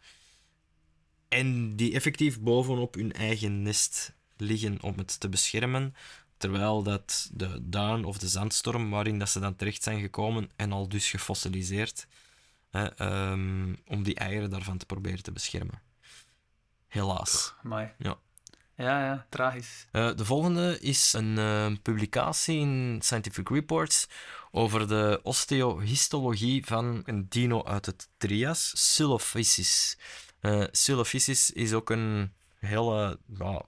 [1.28, 5.96] En die effectief bovenop hun eigen nest liggen om het te beschermen.
[6.38, 10.72] Terwijl dat de duin of de zandstorm waarin dat ze dan terecht zijn gekomen en
[10.72, 12.08] al dus gefossiliseerd,
[12.70, 15.87] hè, ehm, om die eieren daarvan te proberen te beschermen.
[16.98, 17.54] Helaas.
[17.64, 17.94] Amai.
[17.98, 18.18] Ja.
[18.76, 19.88] Ja, ja, tragisch.
[19.92, 24.08] Eh, de volgende is een eh, publicatie in Scientific Reports
[24.52, 29.98] over de osteohistologie van een dino uit het Trias, Sulophysis.
[30.40, 33.62] Eh Sulophysis is ook een hele ja,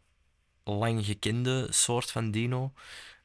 [0.64, 2.74] lang gekende soort van dino.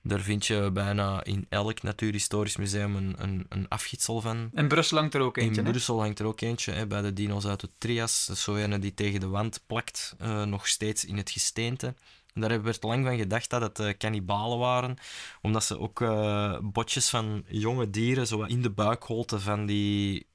[0.06, 4.50] Daar vind je bijna in elk natuurhistorisch museum een, een, een afgietsel van.
[4.54, 5.70] In Brussel hangt er ook eentje, In hè?
[5.70, 8.24] Brussel hangt er ook eentje, hè, bij de dino's uit het Trias.
[8.24, 11.94] Zo ene die tegen de wand plakt, eh, nog steeds in het gesteente.
[12.34, 14.96] En daar werd lang van gedacht dat het eh, kannibalen waren,
[15.42, 20.26] omdat ze ook eh, botjes van jonge dieren zo in de buikholte van die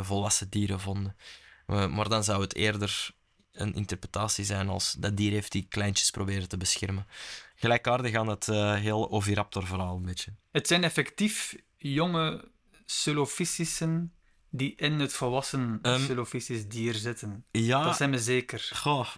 [0.00, 1.16] volwassen dieren vonden.
[1.66, 3.10] Maar dan zou het eerder
[3.52, 7.06] een interpretatie zijn als dat dier heeft die kleintjes proberen te beschermen.
[7.64, 10.32] Gelijkaardig aan het eh, heel Oviraptor-verhaal een beetje.
[10.52, 12.48] Het zijn effectief jonge
[12.84, 14.12] Sulophysissen
[14.50, 17.44] die in het volwassen Sulophysis dier zitten.
[17.50, 18.70] Ja, Dat zijn we zeker.
[18.74, 19.08] Goh,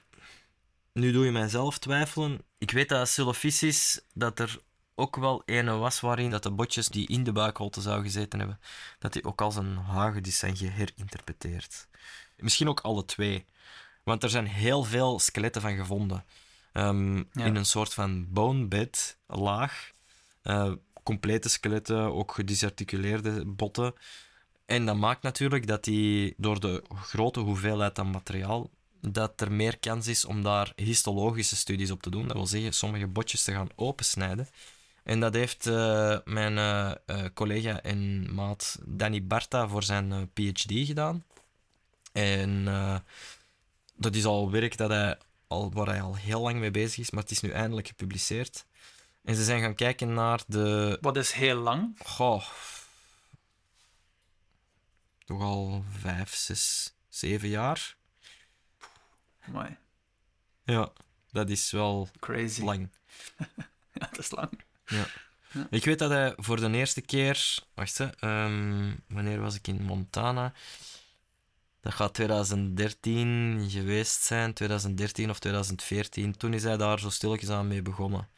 [0.93, 2.41] nu doe je mijzelf twijfelen.
[2.59, 4.59] Ik weet dat Sulophysis, dat er
[4.95, 8.61] ook wel ene was waarin dat de botjes die in de buikholte zouden gezeten hebben,
[8.99, 11.89] dat die ook als een hagedis zijn geherinterpreteerd.
[12.37, 13.45] Misschien ook alle twee.
[14.03, 16.25] Want er zijn heel veel skeletten van gevonden.
[16.77, 17.45] Ehm, Ja.
[17.45, 19.93] In een soort van bonebed, laag.
[20.43, 23.95] Eh, complete skeletten, ook gedisarticuleerde botten.
[24.67, 29.79] En dat maakt natuurlijk dat die, door de grote hoeveelheid aan materiaal, dat er meer
[29.79, 32.27] kans is om daar histologische studies op te doen.
[32.27, 34.49] Dat wil zeggen, sommige botjes te gaan opensnijden.
[35.03, 41.25] En dat heeft eh, mijn eh, collega en maat Danny Barta voor zijn PhD gedaan.
[42.13, 42.65] En
[43.97, 47.11] dat is al werk dat hij al, waar hij al heel lang mee bezig is,
[47.11, 48.67] maar het is nu eindelijk gepubliceerd.
[49.25, 51.97] En ze zijn gaan kijken naar de Wat is heel lang?
[52.05, 52.45] Goh.
[55.25, 57.97] Toch al vijf, zes, zeven jaar.
[59.41, 59.77] Amai,
[60.65, 60.93] Ja,
[61.31, 62.63] dat is wel crazy.
[62.63, 62.89] lang.
[63.99, 64.51] Ja, dat is lang.
[65.71, 67.59] Ik weet dat hij voor de eerste keer.
[67.75, 70.53] Wacht, hè, ehm, wanneer was ik in Montana?
[71.87, 76.37] Dat gaat 2013 geweest zijn, 2013 of 2014.
[76.37, 78.29] Toen is hij daar zo stilletjes aan mee begonnen.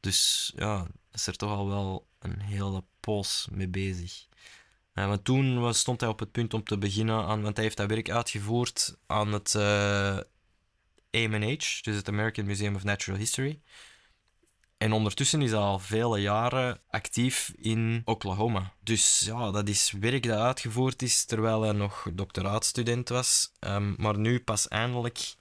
[0.00, 4.26] Dus ja, is er toch al wel een hele poos mee bezig.
[4.92, 7.76] Want toen was, stond hij op het punt om te beginnen aan, want hij heeft
[7.76, 10.18] dat werk uitgevoerd aan het uh,
[11.10, 13.60] AMH, dus het American Museum of Natural History.
[14.76, 18.72] En ondertussen is hij al vele jaren actief in Oklahoma.
[18.80, 23.52] Dus ja, dat is werk dat uitgevoerd is terwijl hij nog doctoraatstudent was.
[23.60, 25.34] Um, maar nu pas eindelijk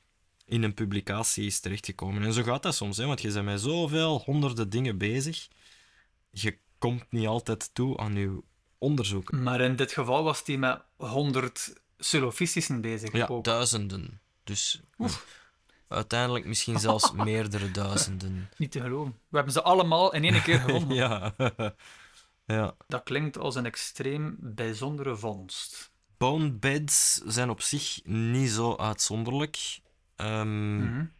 [0.45, 2.23] in een publicatie is terechtgekomen.
[2.23, 5.47] En zo gaat dat soms, hè, want je bent met zoveel honderden dingen bezig.
[6.31, 8.41] Je komt niet altijd toe aan je
[8.77, 9.31] onderzoek.
[9.31, 13.11] Maar in dit geval was hij met honderd sulfisissen bezig.
[13.11, 14.21] Ja, duizenden.
[14.43, 14.81] Dus
[15.87, 18.49] uiteindelijk misschien zelfs meerdere duizenden.
[18.57, 19.19] Niet te geloven.
[19.29, 20.97] We hebben ze allemaal in één keer gevonden.
[21.03, 21.33] ja.
[22.45, 22.75] ja.
[22.87, 25.91] Dat klinkt als een extreem bijzondere vondst.
[26.17, 29.79] Bone beds zijn op zich niet zo uitzonderlijk.
[30.15, 31.13] Um, mm -hmm.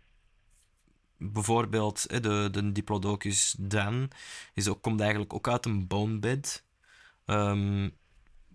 [1.17, 4.09] Bijvoorbeeld de, de Diplodocus Dan
[4.53, 6.63] is ook, komt eigenlijk ook uit een bonebed.
[7.25, 7.97] Um,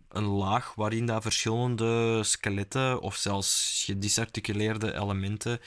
[0.08, 5.60] een laag waarin daar verschillende skeletten of zelfs gedisarticuleerde elementen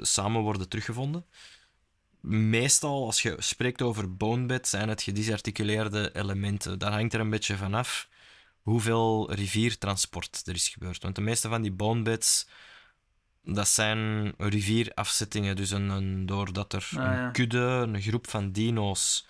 [0.00, 1.24] samen worden teruggevonden.
[2.20, 6.78] Meestal, als je spreekt over bonebed, zijn het gedisarticuleerde elementen.
[6.78, 8.08] Daar hangt er een beetje vanaf
[8.62, 11.02] hoeveel riviertransport er is gebeurd.
[11.02, 12.46] Want de meeste van die bonebeds
[13.42, 15.56] dat zijn rivierafzettingen.
[15.56, 17.26] Dus een, een doordat er Ah, ja.
[17.26, 19.26] een kudde, een groep van dino's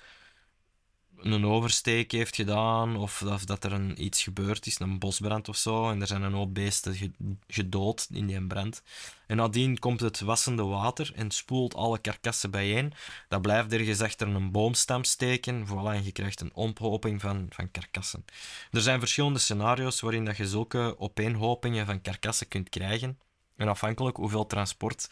[1.32, 5.56] een oversteek heeft gedaan, of dat, dat er een, iets gebeurd is, een bosbrand of
[5.56, 7.10] zo, en er zijn een hoop beesten ge-
[7.46, 8.82] gedood in die brand.
[9.26, 12.92] En nadien komt het wassende water en spoelt alle karkassen bijeen.
[13.28, 17.70] Dat blijft ergens achter een boomstam steken, voilà, en je krijgt een ophoping van, van
[17.70, 18.24] karkassen.
[18.70, 23.18] Er zijn verschillende scenario's waarin dat je zulke opeenhopingen van karkassen kunt krijgen.
[23.56, 25.08] En afhankelijk hoeveel transport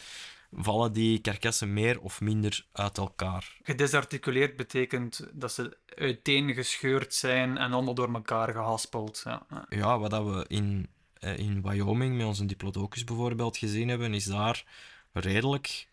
[0.56, 3.56] vallen die karkassen meer of minder uit elkaar.
[3.62, 9.24] Gedisarticuleerd betekent dat ze uiteengescheurd zijn en allemaal door elkaar gehaspeld.
[9.68, 9.98] Ja.
[9.98, 10.88] wat dat we in,
[11.18, 14.64] eh, in Wyoming met onze Diplodocus bijvoorbeeld gezien hebben, is daar
[15.12, 15.88] redelijk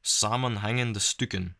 [0.00, 1.56] samenhangende stukken.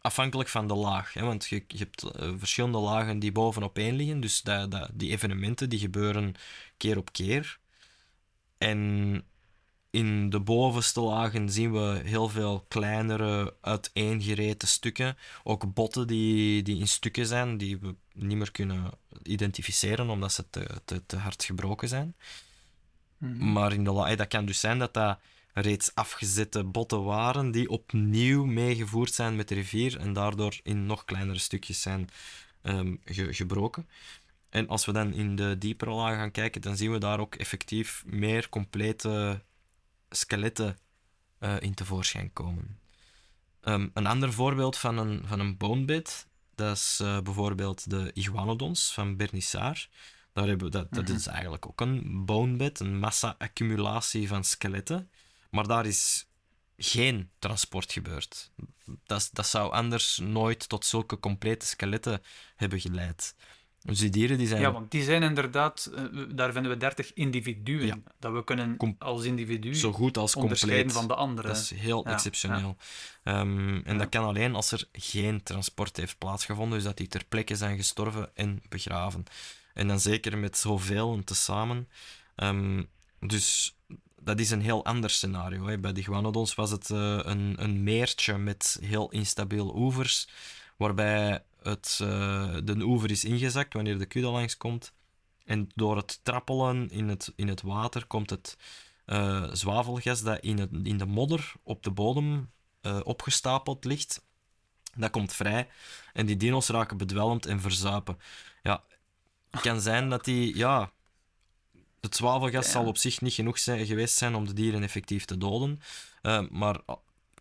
[0.00, 1.12] Afhankelijk van de laag.
[1.12, 1.24] Hè?
[1.24, 4.20] Want je, je hebt eh, verschillende lagen die bovenop één liggen.
[4.20, 6.34] Dus dat, dat, die evenementen die gebeuren
[6.76, 7.58] keer op keer.
[8.58, 9.24] En
[9.92, 15.16] in de bovenste lagen zien we heel veel kleinere, uiteengereten stukken.
[15.44, 18.90] Ook botten die, die in stukken zijn, die we niet meer kunnen
[19.22, 22.14] identificeren omdat ze te, te, te hard gebroken zijn.
[23.18, 23.52] Mhm.
[23.52, 25.18] Maar in de dat kan dus zijn dat dat
[25.52, 31.04] reeds afgezette botten waren die opnieuw meegevoerd zijn met de rivier en daardoor in nog
[31.04, 32.08] kleinere stukjes zijn
[33.04, 33.88] ge- gebroken.
[34.48, 37.34] En als we dan in de diepere laag gaan kijken, dan zien we daar ook
[37.34, 39.42] effectief meer complete
[40.16, 40.78] skeletten
[41.38, 42.78] eh, in tevoorschijn komen.
[43.60, 48.92] Ehm, een ander voorbeeld van een, van een bonebed, dat is eh, bijvoorbeeld de iguanodons
[48.92, 49.86] van Bernissar.
[50.32, 51.16] Daar hebben we, dat, dat Mhm.
[51.16, 55.10] is eigenlijk ook een bonebed, een massa-accumulatie van skeletten.
[55.50, 56.26] Maar daar is
[56.76, 58.50] geen transport gebeurd.
[59.06, 62.22] Dat, dat zou anders nooit tot zulke complete skeletten
[62.56, 63.34] hebben geleid.
[63.84, 67.12] Dus die dieren die zijn Ja, want die zijn inderdaad, eh, daar vinden we 30
[67.12, 67.86] individuen.
[67.86, 67.98] Ja.
[68.18, 71.06] Dat we kunnen Com- als individu zo goed als onderscheiden compleet.
[71.08, 71.48] van de andere.
[71.48, 72.76] Dat is heel Ja, exceptioneel.
[73.22, 77.24] Ehm, en dat kan alleen als er geen transport heeft plaatsgevonden, dus dat die ter
[77.28, 79.24] plekke zijn gestorven en begraven.
[79.74, 81.88] En dan zeker met zoveel tezamen.
[82.36, 82.82] Ehm
[83.20, 83.76] dus
[84.22, 85.66] dat is een heel ander scenario.
[85.66, 85.78] Hè.
[85.78, 90.28] Bij de Iguanodons was het eh, een, een meertje met heel instabiel oevers,
[90.76, 94.92] waarbij het, eh, de oever is ingezakt wanneer de kudde langskomt.
[95.44, 98.56] En door het trappelen in het, in het water komt het
[99.04, 104.24] eh, zwavelgas dat in, het, in de modder op de bodem eh, opgestapeld ligt.
[104.96, 105.68] Dat komt vrij
[106.12, 108.18] en die dino's raken bedwelmd en verzuipen.
[108.62, 108.84] Ja,
[109.50, 110.92] het kan zijn dat die, ja,
[112.00, 112.70] het zwavelgas Ja.
[112.72, 115.80] zal op zich niet genoeg zijn, geweest zijn om de dieren effectief te doden,
[116.50, 116.80] maar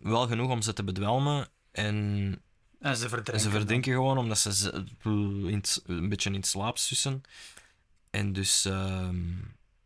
[0.02, 2.42] wel genoeg om ze te bedwelmen en
[2.82, 3.44] En ze verdrinken.
[3.44, 4.86] ze verdrinken gewoon omdat ze
[5.48, 7.22] in een beetje in slaap sussen.
[8.10, 9.34] En dus ehm,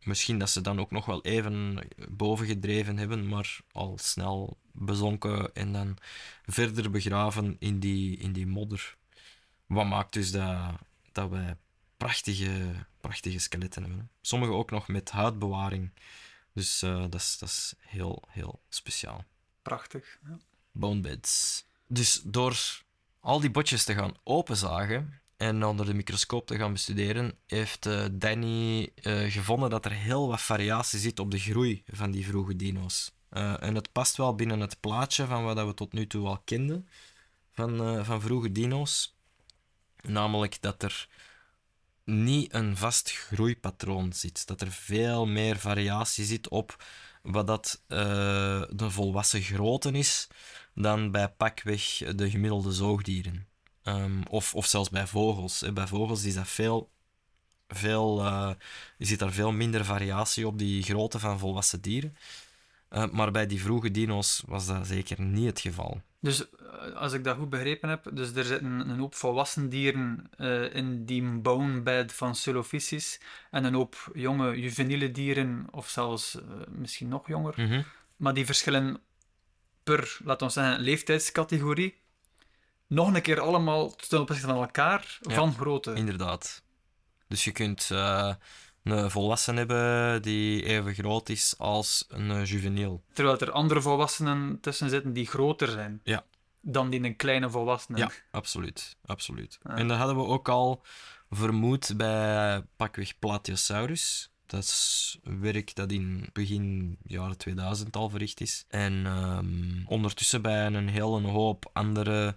[0.04, 1.80] misschien dat ze dan ook nog wel even
[2.10, 5.98] boven gedreven hebben, maar al snel bezonken en dan
[6.46, 8.96] verder begraven in die, in die modder.
[9.66, 10.76] Wat maakt dus dat,
[11.12, 11.58] dat wij
[11.98, 14.00] prachtige, prachtige skeletten hebben.
[14.00, 14.06] hè.
[14.22, 15.92] Sommige ook nog met huidbewaring.
[16.54, 19.26] Dus eh, dat, is, dat is heel, heel speciaal
[19.62, 20.20] Prachtig.
[20.28, 20.38] Ja.
[20.72, 21.66] bonebeds.
[21.88, 22.84] Dus door
[23.26, 28.06] al die botjes te gaan openzagen en onder de microscoop te gaan bestuderen, heeft eh,
[28.12, 32.56] Danny eh, gevonden dat er heel wat variatie zit op de groei van die vroege
[32.56, 33.12] dino's.
[33.30, 36.42] Eh, en het past wel binnen het plaatje van wat we tot nu toe al
[36.44, 36.88] kenden
[37.52, 39.18] van, van vroege dino's.
[40.02, 41.08] Namelijk dat er
[42.04, 44.48] niet een vast groeipatroon zit.
[44.48, 46.84] Dat er veel meer variatie zit op
[47.22, 50.28] wat dat de volwassen grootte is
[50.76, 53.48] dan bij pakweg de gemiddelde zoogdieren.
[53.84, 55.64] Ehm, of, of zelfs bij vogels.
[55.74, 56.90] Bij vogels is dat veel,
[57.68, 58.52] veel, eh,
[58.98, 62.16] je ziet daar veel minder variatie op die grootte van volwassen dieren.
[62.96, 66.02] Eh, maar bij die vroege dino's was dat zeker niet het geval.
[66.20, 70.30] Dus eh, als ik dat goed begrepen heb, dus er zitten een hoop volwassen dieren
[70.38, 76.38] eh, in die bonebed van Sulophysis en een hoop jonge juveniele dieren, of zelfs
[76.70, 77.54] misschien nog jonger.
[77.58, 77.82] Mhm.
[78.16, 79.00] Maar die verschillen
[79.86, 82.04] per, laten we zeggen, leeftijdscategorie
[82.88, 85.34] nog een keer allemaal ten opzichte van elkaar Ja.
[85.36, 85.94] van grootte.
[85.94, 86.64] Inderdaad.
[87.28, 88.34] Dus je kunt eh,
[88.84, 93.04] een volwassen hebben die even groot is als een juveniel.
[93.14, 96.26] Terwijl er andere volwassenen tussen zitten die groter zijn Ja.
[96.62, 97.98] dan die een kleine volwassene.
[97.98, 98.96] Ja, absoluut.
[99.06, 99.60] absoluut.
[99.64, 99.76] Ja.
[99.76, 100.84] En dat hadden we ook al
[101.30, 104.30] vermoed bij pakweg Plateosaurus.
[104.46, 108.66] Dat is werk dat in begin jaren 2000 al verricht is.
[108.68, 112.36] En ehm, ondertussen bij een hele hoop andere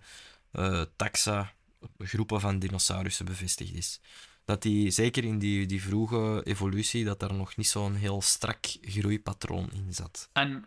[0.51, 1.53] eh, taxa,
[1.99, 4.01] groepen van dinosaurussen bevestigd is.
[4.45, 8.67] Dat die, zeker in die, die vroege evolutie, dat daar nog niet zo'n heel strak
[8.81, 10.29] groeipatroon in zat.
[10.33, 10.65] En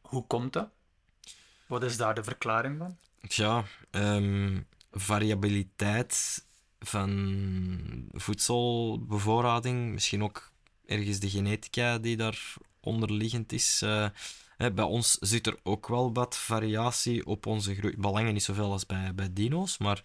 [0.00, 0.68] hoe komt dat?
[1.66, 2.96] Wat is daar de verklaring van?
[3.28, 6.44] Tja, ehm, variabiliteit
[6.86, 10.52] van voedselbevoorrading, misschien ook
[10.86, 13.82] ergens de genetica die daar onderliggend is.
[13.82, 14.08] eh,
[14.56, 17.96] hè, bij ons zit er ook wel wat variatie op onze groei.
[17.96, 20.02] Belangen niet zoveel als bij, bij dino's, maar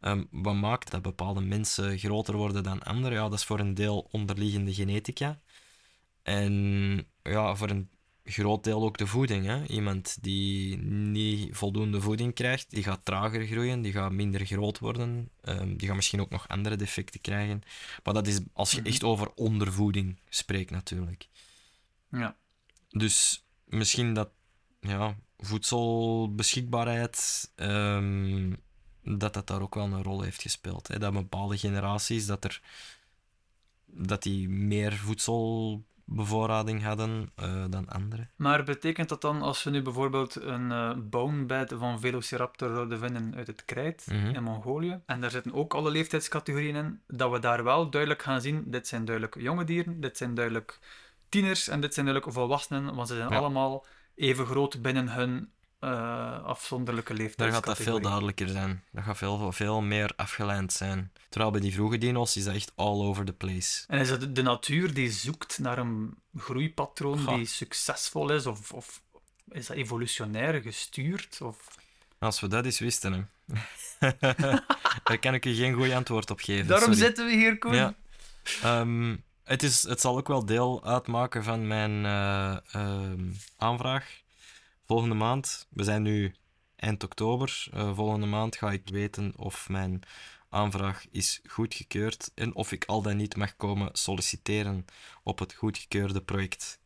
[0.00, 3.12] ehm, wat maakt dat bepaalde mensen groter worden dan anderen?
[3.18, 5.40] Ja, dat is voor een deel onderliggende genetica.
[6.22, 7.90] En ja, voor een
[8.28, 9.46] groot deel ook de voeding.
[9.46, 9.66] Hè?
[9.66, 15.30] Iemand die niet voldoende voeding krijgt, die gaat trager groeien, die gaat minder groot worden,
[15.40, 17.62] ehm, die gaat misschien ook nog andere defecten krijgen.
[18.04, 18.88] Maar dat is als je Mhm.
[18.88, 21.28] echt over ondervoeding spreekt natuurlijk.
[22.10, 22.36] Ja.
[22.88, 24.30] Dus misschien dat
[24.80, 28.52] ja, voedselbeschikbaarheid, ehm,
[29.02, 30.88] dat dat daar ook wel een rol heeft gespeeld.
[30.88, 30.98] Hè?
[30.98, 32.60] Dat bepaalde generaties, dat, er,
[33.86, 34.92] dat die meer
[36.06, 38.30] voedselbevoorrading hadden eh, dan anderen.
[38.36, 43.34] Maar betekent dat dan, als we nu bijvoorbeeld een eh bonebed van Velociraptor zouden vinden
[43.36, 44.34] uit het krijt Mhm.
[44.34, 48.40] in Mongolië, en daar zitten ook alle leeftijdscategorieën in, dat we daar wel duidelijk gaan
[48.40, 50.78] zien, dit zijn duidelijk jonge dieren, dit zijn duidelijk
[51.28, 53.36] tieners en dit zijn duidelijk volwassenen, want ze zijn Ja.
[53.36, 55.50] allemaal even groot binnen hun
[55.86, 57.76] eh, afzonderlijke Daar leeftijdscategorie.
[57.76, 58.82] gaat dat veel duidelijker zijn.
[58.92, 61.12] Dat gaat veel, veel meer afgeleid zijn.
[61.28, 63.84] Terwijl bij die vroege dino's is dat echt all over the place.
[63.86, 67.34] En is het de natuur die zoekt naar een groeipatroon Goh.
[67.34, 69.02] die succesvol is, of, of
[69.50, 71.38] is dat evolutionair gestuurd?
[71.42, 71.56] Of...
[72.18, 73.22] Als we dat eens wisten, hè.
[75.04, 76.66] daar kan ik je geen goed antwoord op geven.
[76.66, 77.06] Daarom sorry.
[77.06, 77.74] zitten we hier, Koen.
[77.74, 77.94] Ja.
[78.62, 84.24] Ehm, het, is, het zal ook wel deel uitmaken van mijn eh, ehm, aanvraag.
[84.86, 86.34] Volgende maand, we zijn nu
[86.76, 87.66] eind oktober.
[87.72, 90.02] eh, volgende maand ga ik weten of mijn
[90.48, 94.84] aanvraag is goedgekeurd en of ik al dan niet mag komen solliciteren
[95.22, 96.80] op het goedgekeurde project.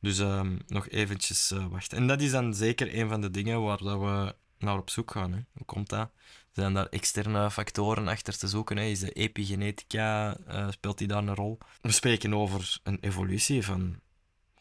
[0.00, 1.98] Dus ehm, nog eventjes eh, wachten.
[1.98, 5.10] En dat is dan zeker een van de dingen waar dat we naar op zoek
[5.10, 5.32] gaan.
[5.32, 5.40] Hè.
[5.52, 6.10] Hoe komt dat?
[6.52, 8.76] Zijn daar externe factoren achter te zoeken?
[8.76, 8.84] Hè?
[8.84, 11.58] Is de epigenetica, eh, speelt die daar een rol?
[11.80, 14.00] We spreken over een evolutie van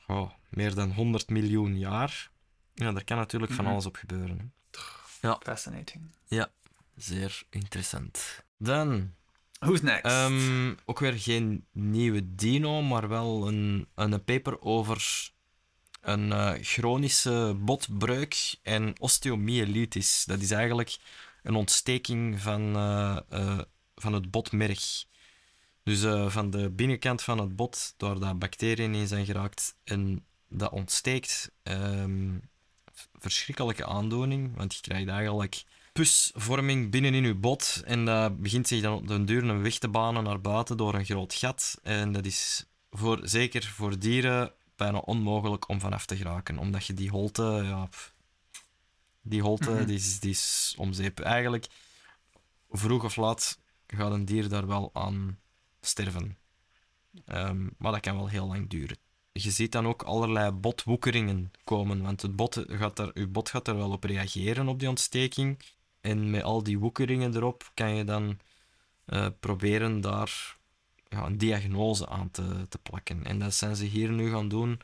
[0.07, 2.30] oh, meer dan 100 miljoen jaar.
[2.81, 3.73] Ja, daar kan natuurlijk van Mhm.
[3.73, 4.53] alles op gebeuren.
[5.19, 5.35] Hè.
[5.39, 6.03] Fascinating.
[6.95, 8.43] Zeer interessant.
[8.57, 9.13] Dan,
[9.59, 10.05] Who's next?
[10.05, 15.29] ehm, ook weer geen nieuwe dino, maar wel een, een paper over
[16.01, 20.23] een eh, chronische botbreuk en osteomyelitis.
[20.25, 20.97] Dat is eigenlijk
[21.43, 23.59] een ontsteking van, eh, eh,
[23.95, 25.05] van het botmerg.
[25.83, 26.01] Dus
[26.33, 31.51] van de binnenkant van het bot, door bacteriën in zijn geraakt en dat ontsteekt.
[31.63, 32.37] ehm,
[33.21, 35.63] verschrikkelijke aandoening, want je krijgt eigenlijk
[35.93, 39.77] pusvorming binnen in je bot en dat begint zich dan op den duur een weg
[39.77, 41.79] te banen naar buiten door een groot gat.
[41.83, 46.93] En dat is voor, zeker voor dieren bijna onmogelijk om vanaf te geraken, omdat je
[46.93, 47.89] die holte, ja,
[49.21, 49.85] die holte, Mhm.
[49.85, 51.19] die, is, die is om zeep.
[51.19, 51.67] Eigenlijk,
[52.69, 55.39] vroeg of laat gaat een dier daar wel aan
[55.81, 56.37] sterven.
[57.25, 58.97] Ehm, maar dat kan wel heel lang duren.
[59.33, 63.67] Je ziet dan ook allerlei botwoekeringen komen, want het bot gaat er, je bot gaat
[63.67, 65.59] er wel op reageren op die ontsteking.
[66.01, 68.39] En met al die woekeringen erop kan je dan
[69.05, 70.57] eh, proberen daar
[71.09, 73.25] ja, een diagnose aan te, te plakken.
[73.25, 74.79] En dat zijn ze hier nu gaan doen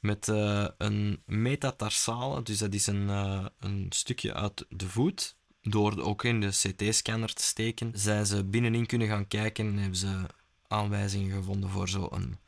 [0.00, 5.36] met eh, een metatarsale, dus dat is een, eh, een stukje uit de voet.
[5.62, 9.98] Door ook in de CT-scanner te steken, zijn ze binnenin kunnen gaan kijken en hebben
[9.98, 10.26] ze
[10.68, 12.38] aanwijzingen gevonden voor zo'n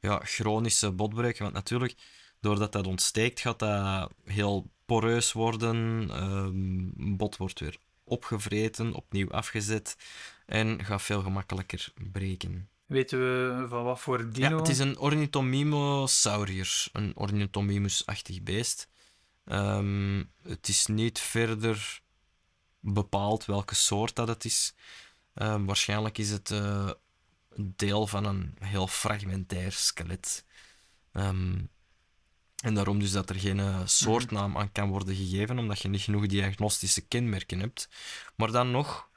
[0.00, 1.38] ja, chronische botbreuk.
[1.38, 1.94] Want natuurlijk,
[2.40, 6.08] doordat dat ontsteekt, gaat dat heel poreus worden.
[6.10, 9.96] Ehm, bot wordt weer opgevreten, opnieuw afgezet
[10.46, 12.68] en gaat veel gemakkelijker breken.
[12.86, 14.48] Weten we van wat voor dino?
[14.48, 18.88] Ja, het is een ornithomimosaurier, een ornithomimus-achtig beest.
[19.44, 22.00] Ehm, het is niet verder
[22.80, 24.74] bepaald welke soort dat het is.
[25.34, 26.90] Ehm, waarschijnlijk is het uh,
[27.76, 30.44] deel van een heel fragmentair skelet.
[31.12, 31.58] Ehm,
[32.62, 36.00] en daarom dus dat er geen uh, soortnaam aan kan worden gegeven, omdat je niet
[36.00, 37.88] genoeg diagnostische kenmerken hebt.
[38.36, 39.08] Maar dan nog,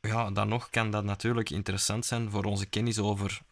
[0.00, 3.42] ja, dan nog kan dat natuurlijk interessant zijn voor onze kennis over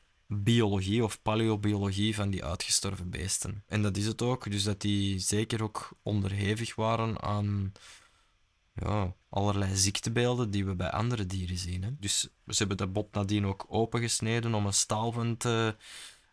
[0.40, 3.64] biologie of paleobiologie van die uitgestorven beesten.
[3.66, 7.72] En dat is het ook, dus dat die zeker ook onderhevig waren aan
[8.74, 11.82] ja, allerlei ziektebeelden die we bij andere dieren zien.
[11.82, 11.90] Hè.
[11.98, 15.76] Dus ze hebben dat bot nadien ook opengesneden om een staal van te,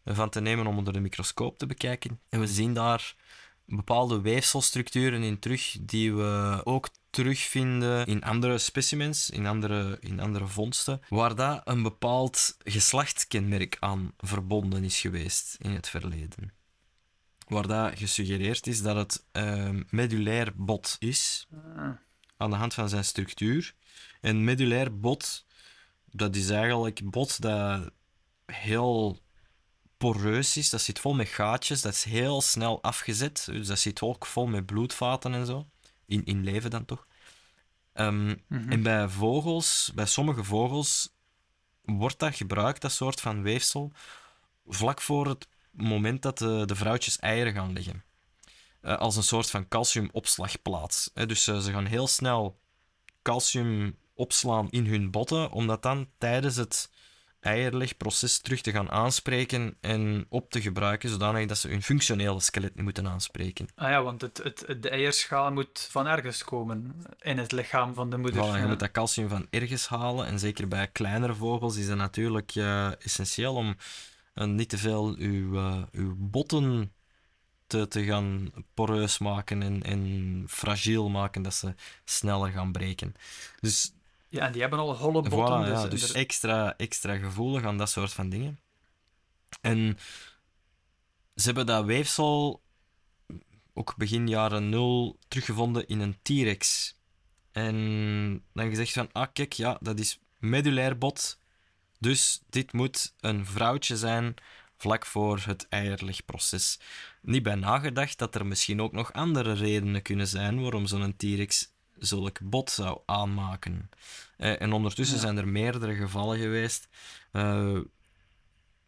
[0.06, 2.20] van te nemen om onder de microscoop te bekijken.
[2.30, 3.16] En we zien daar
[3.66, 10.48] bepaalde weefselstructuren in terug die we ook terugvinden in andere specimens, in andere, in andere
[10.48, 16.54] vondsten, waar dat een bepaald geslachtskenmerk aan verbonden is geweest in het verleden.
[17.48, 21.90] Waar dat gesuggereerd is dat het uh, medulair bot is, ah.
[22.40, 23.74] Aan de hand van zijn structuur.
[24.22, 25.46] En medulair bot,
[26.12, 27.92] dat is eigenlijk bot dat
[28.46, 29.20] heel
[29.98, 34.02] poreus is, dat zit vol met gaatjes, dat is heel snel afgezet, dus dat zit
[34.02, 35.68] ook vol met bloedvaten en zo
[36.06, 37.08] in, in leven dan toch.
[37.94, 38.72] Ehm, mhm.
[38.72, 41.14] En bij vogels, bij sommige vogels,
[41.82, 43.92] wordt dat gebruikt, dat soort van weefsel,
[44.68, 48.04] vlak voor het moment dat de, de vrouwtjes eieren gaan leggen.
[48.82, 51.12] Uh, als een soort van calciumopslagplaats.
[51.14, 52.60] dus uh, ze gaan heel snel
[53.22, 56.90] calcium opslaan in hun botten, omdat dan tijdens het
[57.40, 62.76] eierlegproces terug te gaan aanspreken en op te gebruiken, zodanig dat ze hun functionele skelet
[62.76, 63.68] niet moeten aanspreken.
[63.76, 68.10] Ah ja, want het, het, de eierschaal moet van ergens komen in het lichaam van
[68.10, 68.46] de moeder.
[68.46, 70.26] Voilà, je moet dat calcium van ergens halen.
[70.26, 73.76] En zeker bij kleinere vogels is het natuurlijk uh, essentieel om
[74.36, 76.94] uh, niet te veel uw, uh, uw botten
[77.70, 83.16] te, te gaan poreus maken en, en fragiel maken, dat ze sneller gaan breken.
[83.60, 83.94] Dus
[84.30, 85.60] ja, en die hebben al holle botten.
[85.60, 88.60] dus, ja, dus extra, extra gevoelig aan dat soort van dingen.
[89.62, 89.98] En
[91.36, 92.62] ze hebben dat weefsel
[93.74, 96.96] ook begin jaren nul teruggevonden in een T-Rex.
[97.52, 101.40] En dan gezegd van, ah kijk, ja, dat is medulair bot.
[102.00, 104.36] Dus dit moet een vrouwtje zijn
[104.80, 106.80] vlak voor het eierlegproces.
[107.22, 111.74] Niet bij nagedacht dat er misschien ook nog andere redenen kunnen zijn waarom zo'n T-Rex
[111.98, 113.90] zulk bot zou aanmaken.
[114.38, 116.88] Uh, en ondertussen zijn er meerdere gevallen geweest
[117.32, 117.80] uh,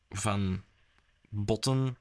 [0.10, 0.64] van
[1.30, 1.98] botten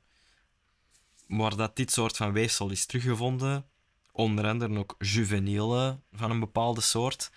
[1.27, 3.65] waar dat dit soort van weefsel is teruggevonden.
[4.13, 7.31] Onder andere ook juveniele van een bepaalde soort.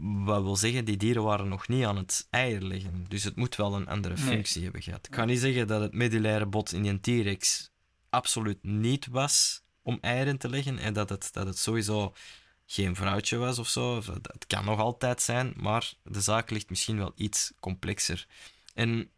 [0.00, 3.04] Wat wil zeggen, die dieren waren nog niet aan het eier leggen.
[3.08, 5.06] Dus het moet wel een andere functie hebben gehad.
[5.06, 7.70] Ik kan niet zeggen dat het medullaire bot in een T-Rex
[8.10, 10.78] absoluut niet was om eieren te leggen.
[10.78, 12.14] En dat het, dat het sowieso
[12.66, 13.96] geen vrouwtje was of zo.
[13.96, 18.26] Het kan nog altijd zijn, maar de zaak ligt misschien wel iets complexer.
[18.74, 19.10] En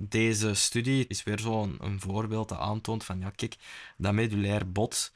[0.00, 3.56] deze studie is weer zo'n een, voorbeeld dat aantoont van, ja kijk,
[3.96, 5.12] dat medulair bot,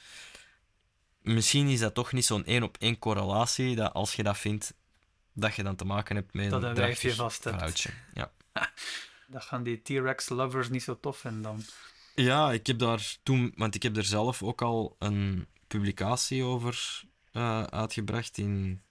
[1.27, 4.75] misschien is dat toch niet zo'n één op één correlatie, dat als je dat vindt,
[5.33, 7.91] dat je dan te maken hebt met dat een, een vast vrouwtje.
[8.15, 8.33] Ja.
[9.27, 11.63] dat gaan die T-Rex lovers niet zo tof vinden dan.
[12.15, 17.03] Ja, ik heb daar toen, want ik heb er zelf ook al een publicatie over
[17.33, 18.83] uh, uitgebracht in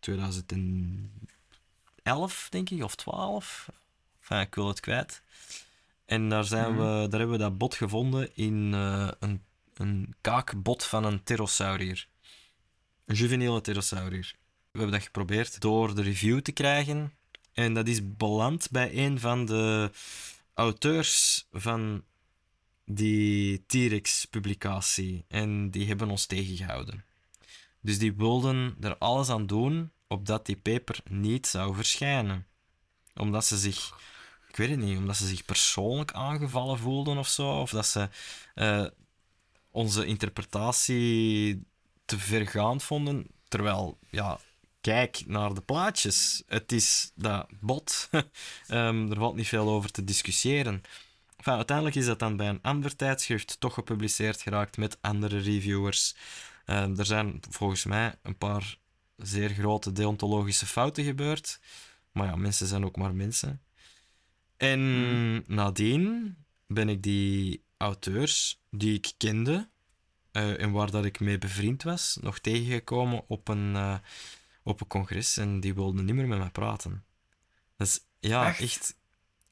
[0.00, 3.68] 2011, denk ik, of 12.
[4.20, 5.22] Enfin, ik wil het kwijt.
[6.04, 7.10] En daar, zijn we, mhm.
[7.10, 9.44] daar hebben we dat bot gevonden in uh, een,
[9.78, 12.08] een kaakbot van een pterosaurier.
[13.04, 14.34] Een juveniele pterosaurier.
[14.70, 17.12] We hebben dat geprobeerd door de review te krijgen.
[17.52, 19.90] En dat is beland bij een van de
[20.54, 22.04] auteurs van
[22.84, 27.04] die T-Rex-publicatie en die hebben ons tegengehouden.
[27.80, 32.46] Dus die wilden er alles aan doen opdat die paper niet zou verschijnen.
[33.14, 33.98] Omdat ze zich,
[34.48, 38.08] ik weet het niet, omdat ze zich persoonlijk aangevallen voelden of zo, of dat ze
[38.54, 38.86] uh,
[39.76, 41.62] onze interpretatie
[42.04, 43.26] te vergaand vonden.
[43.48, 44.38] Terwijl, ja,
[44.80, 46.42] kijk naar de plaatjes.
[46.46, 48.08] Het is dat bot.
[48.68, 50.82] um, er valt niet veel over te discussiëren.
[51.36, 56.14] enfin, uiteindelijk is dat dan bij een ander tijdschrift toch gepubliceerd geraakt met andere reviewers.
[56.64, 58.78] Eh, er zijn volgens mij een paar
[59.16, 61.60] zeer grote deontologische fouten gebeurd.
[62.12, 63.60] Maar ja, mensen zijn ook maar mensen.
[64.56, 65.42] En Hmm.
[65.46, 69.68] nadien ben ik die auteurs die ik kende
[70.32, 73.96] eh, en waar dat ik mee bevriend was, nog tegengekomen op een, eh,
[74.62, 77.04] op een congres en die wilden niet meer met mij praten.
[77.76, 78.60] Dat is, ja, Echt?
[78.60, 78.96] echt.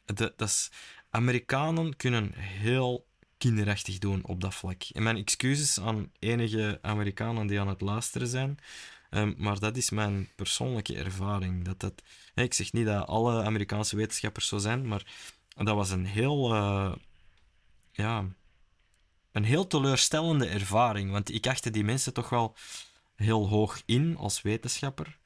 [0.05, 0.71] de- dat is,
[1.11, 3.07] Amerikanen kunnen heel
[3.39, 4.83] kinderachtig doen op dat vlak.
[4.83, 8.59] En mijn excuses aan enige Amerikanen die aan het luisteren zijn,
[9.11, 11.65] ehm, maar dat is mijn persoonlijke ervaring.
[11.65, 12.03] Dat dat,
[12.35, 15.07] ik zeg niet dat alle Amerikaanse wetenschappers zo zijn, maar
[15.57, 16.93] dat was een heel, eh,
[17.97, 18.25] ja,
[19.33, 21.11] een heel teleurstellende ervaring.
[21.11, 22.57] Want ik achtte die mensen toch wel
[23.15, 25.19] heel hoog in als wetenschapper.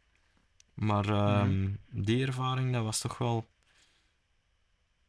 [0.75, 3.49] Maar ehm, die ervaring, dat was toch wel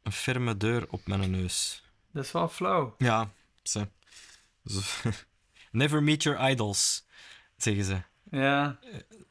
[0.04, 1.84] een ferme deur op mijn neus.
[2.12, 2.96] Dat is wel flauw.
[2.98, 3.32] Ja,
[3.64, 3.88] ze.
[4.66, 4.82] Zo-
[5.72, 7.06] Never meet your idols,
[7.58, 8.02] zeggen ze.
[8.32, 8.80] Ja,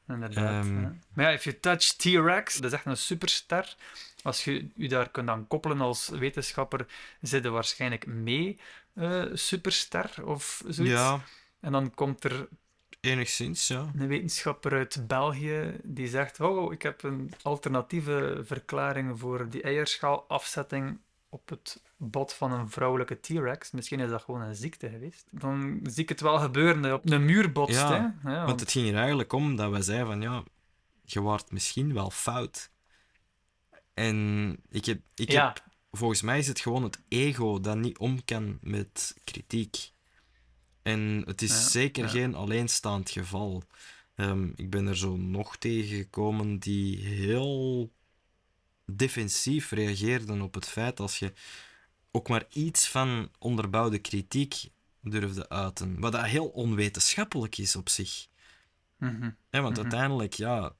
[0.08, 0.64] inderdaad.
[0.64, 0.94] ehm, ja.
[1.14, 3.76] Maar ja, if you touch T-Rex, dat is echt een superster.
[4.22, 6.86] Als je je daar kunt aan koppelen als wetenschapper,
[7.20, 8.58] zit je waarschijnlijk mee
[8.94, 10.94] eh, superster of zoiets.
[10.94, 11.20] Ja,
[11.60, 12.48] En dan komt er
[13.00, 13.90] enigszins, ja.
[13.96, 20.98] een wetenschapper uit België die zegt: Oh, ik heb een alternatieve verklaring voor die eierschaalafzetting
[21.28, 23.70] op het bot van een vrouwelijke T-Rex.
[23.70, 25.26] Misschien is dat gewoon een ziekte geweest.
[25.30, 27.80] Dan zie ik het wel gebeuren dat je op een muur botst.
[27.80, 28.30] Ja, hè?
[28.30, 30.42] Ja, Want het ging er eigenlijk om dat wij zeiden van ja,
[31.04, 32.70] je waart misschien wel fout.
[33.98, 35.46] En ik heb, ik ja.
[35.46, 39.90] heb, volgens mij is het gewoon het ego dat niet om kan met kritiek.
[40.82, 42.10] En het is Ja, zeker ja.
[42.10, 43.62] geen alleenstaand geval.
[44.14, 47.92] Ehm, ik ben er zo nog tegengekomen die heel
[48.86, 51.32] defensief reageerden op het feit als je
[52.10, 54.54] ook maar iets van onderbouwde kritiek
[55.02, 56.00] durfde uiten.
[56.00, 58.26] Wat dat heel onwetenschappelijk is op zich.
[58.96, 59.30] Mhm.
[59.50, 59.82] Ja, want Mhm.
[59.82, 60.74] uiteindelijk, ja,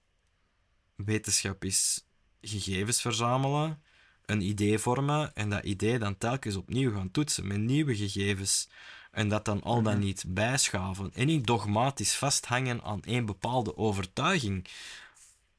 [0.97, 2.05] wetenschap is
[2.49, 3.83] gegevens verzamelen,
[4.27, 8.69] een idee vormen en dat idee dan telkens opnieuw gaan toetsen met nieuwe gegevens.
[9.11, 10.03] En dat dan al dan Mhm.
[10.05, 14.69] niet bijschaven en niet dogmatisch vasthangen aan één bepaalde overtuiging.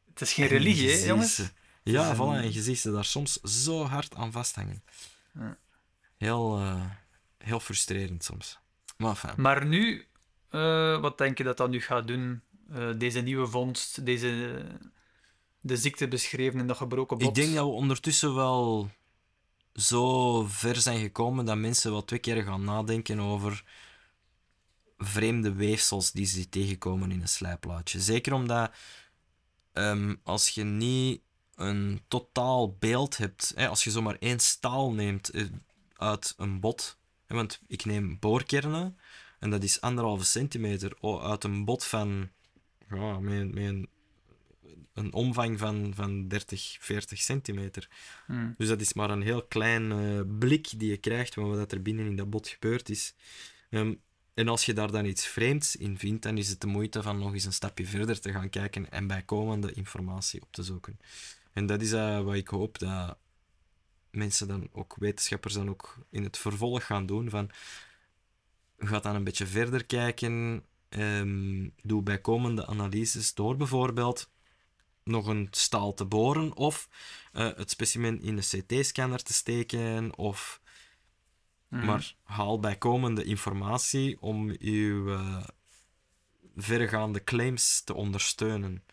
[0.09, 1.41] Het is geen En religie, hè, jongens?
[1.83, 4.83] Ja, voilà, en je ziet ze daar soms zo hard aan vasthangen.
[6.17, 6.85] Heel, eh,
[7.37, 8.59] heel frustrerend soms.
[8.97, 9.33] Maar.
[9.37, 10.05] Maar nu,
[10.49, 12.41] eh, wat denk je dat dat nu gaat doen?
[12.73, 14.61] Eh, deze nieuwe vondst, deze,
[15.61, 17.27] de ziekte beschreven in dat gebroken bot.
[17.27, 18.89] Ik denk dat we ondertussen wel
[19.73, 23.63] zo ver zijn gekomen dat mensen wel twee keer gaan nadenken over
[24.97, 27.99] vreemde weefsels die ze tegenkomen in een slijplaatje.
[27.99, 28.71] Zeker omdat
[29.73, 31.21] ehm, als je niet
[31.55, 35.45] een totaal beeld hebt, hè, als je zomaar één staal neemt eh,
[35.95, 38.97] uit een bot, hè, want ik neem boorkernen
[39.39, 42.29] en dat is anderhalve centimeter uit een bot van
[42.89, 43.87] ja, met
[44.99, 47.89] een, omvang van, van 30, 40 centimeter.
[48.25, 48.53] Hmm.
[48.57, 51.81] Dus dat is maar een heel klein eh, blik die je krijgt van wat er
[51.81, 53.15] binnen in dat bot gebeurd is.
[53.69, 53.93] Ehm,
[54.33, 57.19] en als je daar dan iets vreemds in vindt, dan is het de moeite van
[57.19, 60.99] nog eens een stapje verder te gaan kijken en bijkomende informatie op te zoeken.
[61.53, 63.17] En dat is eh, wat ik hoop dat
[64.11, 67.29] mensen dan ook, wetenschappers dan ook in het vervolg gaan doen.
[67.29, 67.49] Van,
[68.77, 74.29] ga dan een beetje verder kijken, ehm, doe bijkomende analyses door bijvoorbeeld
[75.03, 76.89] nog een staal te boren of
[77.31, 80.61] eh, het specimen in een CT-scanner te steken of
[81.69, 81.85] Mhm.
[81.85, 85.43] maar haal bijkomende informatie om uw eh,
[86.55, 88.83] verregaande claims te ondersteunen.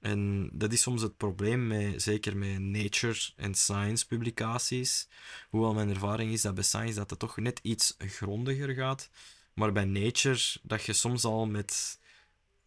[0.00, 5.08] En dat is soms het probleem, met, zeker met nature en science publicaties.
[5.48, 9.10] Hoewel mijn ervaring is dat bij science dat het toch net iets grondiger gaat.
[9.54, 12.00] Maar bij nature dat je soms al met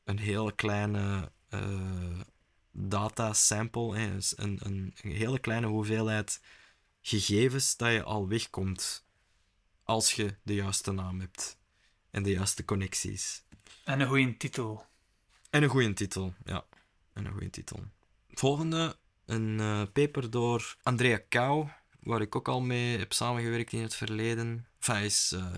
[0.03, 2.20] een hele kleine eh,
[2.80, 6.41] data sample, hè, dus een, een, een hele kleine hoeveelheid
[7.01, 9.05] gegevens, dat je al wegkomt
[9.84, 11.57] als je de juiste naam hebt
[12.11, 13.43] en de juiste connecties.
[13.84, 14.86] En een goede titel.
[15.49, 16.65] En een goede titel, ja.
[17.13, 17.84] En een goede titel.
[18.30, 21.67] Volgende, een eh, paper door Andrea Kou,
[21.99, 24.67] waar ik ook al mee heb samengewerkt in het verleden.
[24.78, 25.53] Enfin, hij is eh,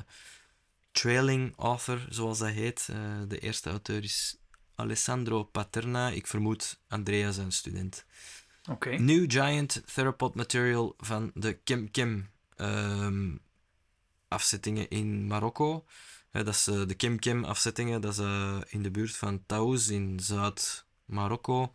[0.91, 2.88] trailing author, zoals dat heet.
[2.91, 4.38] Eh, de eerste auteur is
[4.80, 6.09] Alessandro Paterna.
[6.09, 8.05] Ik vermoed Andrea zijn student.
[8.69, 8.89] Oké.
[8.89, 13.36] New Giant Theropod Material van de Kim Kim ehm,
[14.27, 15.86] afzettingen in Marokko.
[16.32, 19.45] Eh, dat is eh, de Kim Kim afzettingen, dat is eh, in de buurt van
[19.45, 21.73] Taouz in Zuid-Marokko.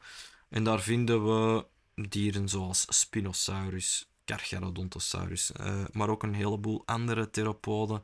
[0.48, 1.66] En daar vinden we
[2.08, 8.02] dieren zoals Spinosaurus, Carcharodontosaurus, uh, maar ook een heleboel andere theropoden.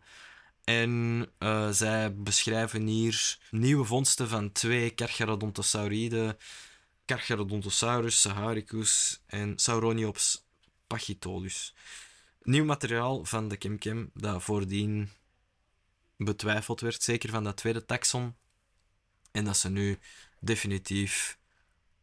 [0.64, 6.38] En uh, zij beschrijven hier nieuwe vondsten van twee Carcharodontosauriden,
[7.04, 10.44] Carcharodontosaurus saharicus en Sauroniops
[10.86, 11.74] pachytolus.
[12.42, 15.10] Nieuw materiaal van de Kemkem dat voordien
[16.16, 18.36] betwijfeld werd, zeker van dat tweede taxon.
[19.30, 19.98] En dat ze nu
[20.40, 21.38] definitief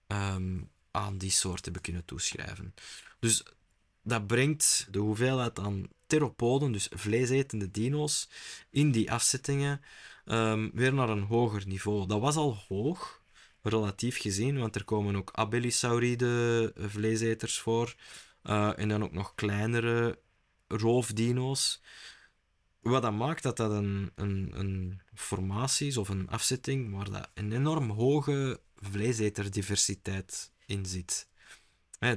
[0.08, 2.74] um, aan die soort hebben kunnen toeschrijven.
[3.20, 3.44] Dus
[4.02, 8.30] dat brengt de hoeveelheid aan theropoden, dus vleesetende dino's,
[8.70, 9.82] in die afzettingen
[10.26, 12.08] um, weer naar een hoger niveau.
[12.08, 13.22] Dat was al hoog,
[13.62, 17.96] relatief gezien, want er komen ook abelisauride vleeseters voor.
[18.44, 20.20] Uh, en dan ook nog kleinere
[20.68, 21.82] roofdino's.
[22.82, 27.30] Wat dat maakt dat dat een, een, een formatie is of een afzetting waar dat
[27.34, 31.28] een enorm hoge vleeseterdiversiteit in zit.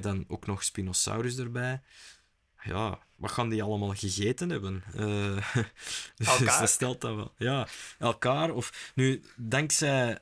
[0.01, 1.81] dan ook nog Spinosaurus erbij.
[2.63, 4.83] Ja, wat gaan die allemaal gegeten hebben?
[4.95, 5.53] Uh,
[6.15, 7.33] dus dat stelt dat wel.
[7.37, 7.67] Ja,
[7.99, 8.51] elkaar.
[8.51, 10.19] Of nu, dankzij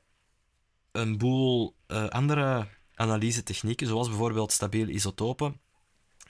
[0.92, 5.60] een boel uh, andere analyse-technieken, zoals bijvoorbeeld stabiele isotopen,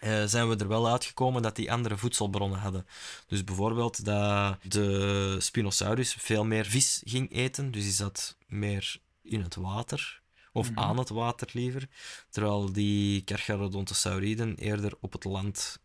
[0.01, 2.88] uh, zijn we er wel uitgekomen dat die andere voedselbronnen hadden.
[3.28, 9.41] Dus bijvoorbeeld dat de Spinosaurus veel meer vis ging eten, dus die zat meer in
[9.41, 10.80] het water, of mhm.
[10.80, 11.88] aan het water liever,
[12.30, 15.80] terwijl die Carcharodontosauriden eerder op het land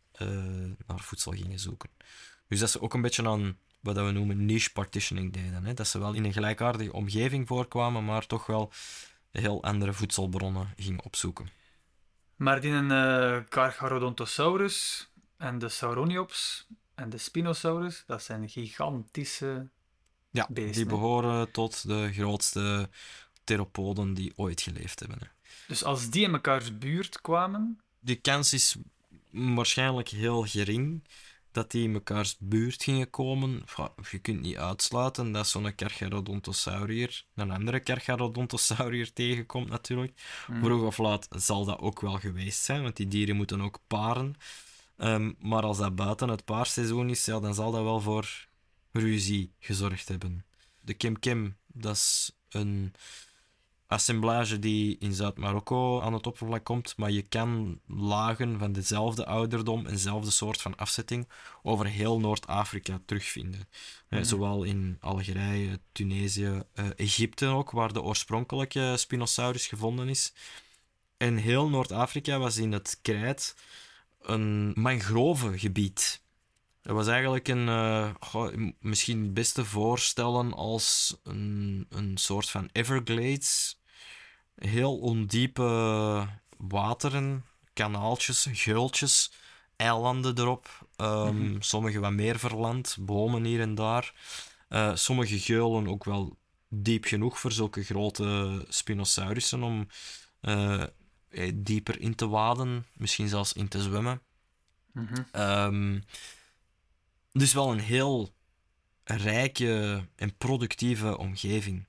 [0.87, 1.91] naar voedsel gingen zoeken.
[2.49, 5.65] Dus dat ze ook een beetje aan wat we noemen niche partitioning deden.
[5.65, 5.75] Hè?
[5.75, 8.73] Dat ze wel in een gelijkaardige omgeving voorkwamen, maar toch wel
[9.31, 11.49] heel andere voedselbronnen gingen opzoeken.
[12.37, 19.69] Maar die uh, Carcharodontosaurus en de Sauroniops en de Spinosaurus, dat zijn gigantische
[20.31, 20.75] ja, beesten.
[20.75, 22.89] die behoren tot de grootste
[23.45, 25.19] theropoden die ooit geleefd hebben.
[25.21, 25.27] Hè.
[25.67, 27.81] Dus als die in mekaars buurt kwamen...
[28.01, 28.77] Die kans is
[29.35, 31.03] waarschijnlijk heel gering
[31.55, 33.63] dat die in mekaars buurt gingen komen.
[34.11, 40.21] Je kunt niet uitsluiten dat zo'n Carcharodontosaurier een andere Carcharodontosaurier tegenkomt natuurlijk.
[40.47, 40.63] Mm.
[40.63, 44.35] Vroeg of laat zal dat ook wel geweest zijn, want die dieren moeten ook paren.
[44.97, 48.47] Ehm, maar als dat buiten het paarseizoen is, ja, dan zal dat wel voor
[48.93, 50.45] ruzie gezorgd hebben.
[50.81, 52.95] De Kim Kim, dat is een
[53.95, 59.87] assemblage die in Zuid-Marokko aan het oppervlak komt, maar je kan lagen van dezelfde ouderdom
[59.87, 61.29] en dezelfde soort van afzetting
[61.63, 63.69] over heel Noord-Afrika terugvinden.
[64.09, 70.33] Mm zowel in Algerije, Tunesië, uh, Egypte ook, waar de oorspronkelijke Spinosaurus gevonden is.
[71.17, 73.55] En heel Noord-Afrika was in het krijt
[74.21, 76.23] een mangrovengebied.
[76.83, 78.11] Dat was eigenlijk een, uh,
[78.81, 83.79] misschien het beste voorstellen als een, een soort van Everglades.
[84.55, 89.33] Heel ondiepe wateren, kanaaltjes, geultjes,
[89.77, 90.89] eilanden erop.
[90.97, 94.15] Um, Sommige wat meer verland, bomen hier en daar.
[94.69, 96.37] Uh, sommige geulen ook wel
[96.69, 99.89] diep genoeg voor zulke grote Spinosaurussen om
[100.43, 100.85] uh,
[101.55, 104.21] dieper in te waden, misschien zelfs in te zwemmen.
[104.93, 106.03] Mm
[107.35, 108.35] dus wel een heel
[109.05, 111.85] rijke en productieve omgeving.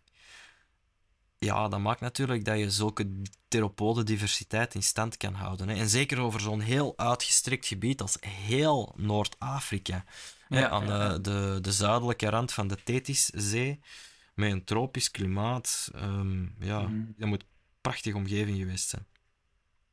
[1.37, 5.69] Ja, dat maakt natuurlijk dat je zulke theropode-diversiteit in stand kan houden.
[5.69, 5.75] Hè.
[5.75, 10.05] En zeker over zo'n heel uitgestrekt gebied als heel Noord-Afrika.
[10.49, 13.79] Ja, aan De, de, de, zuidelijke rand van de Tethys-zee,
[14.33, 15.91] met een tropisch klimaat.
[15.95, 17.13] Um, ja, mm.
[17.17, 17.47] dat moet een
[17.81, 19.05] prachtige omgeving geweest zijn.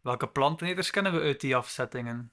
[0.00, 2.30] Welke planteneters kennen we uit die afzettingen?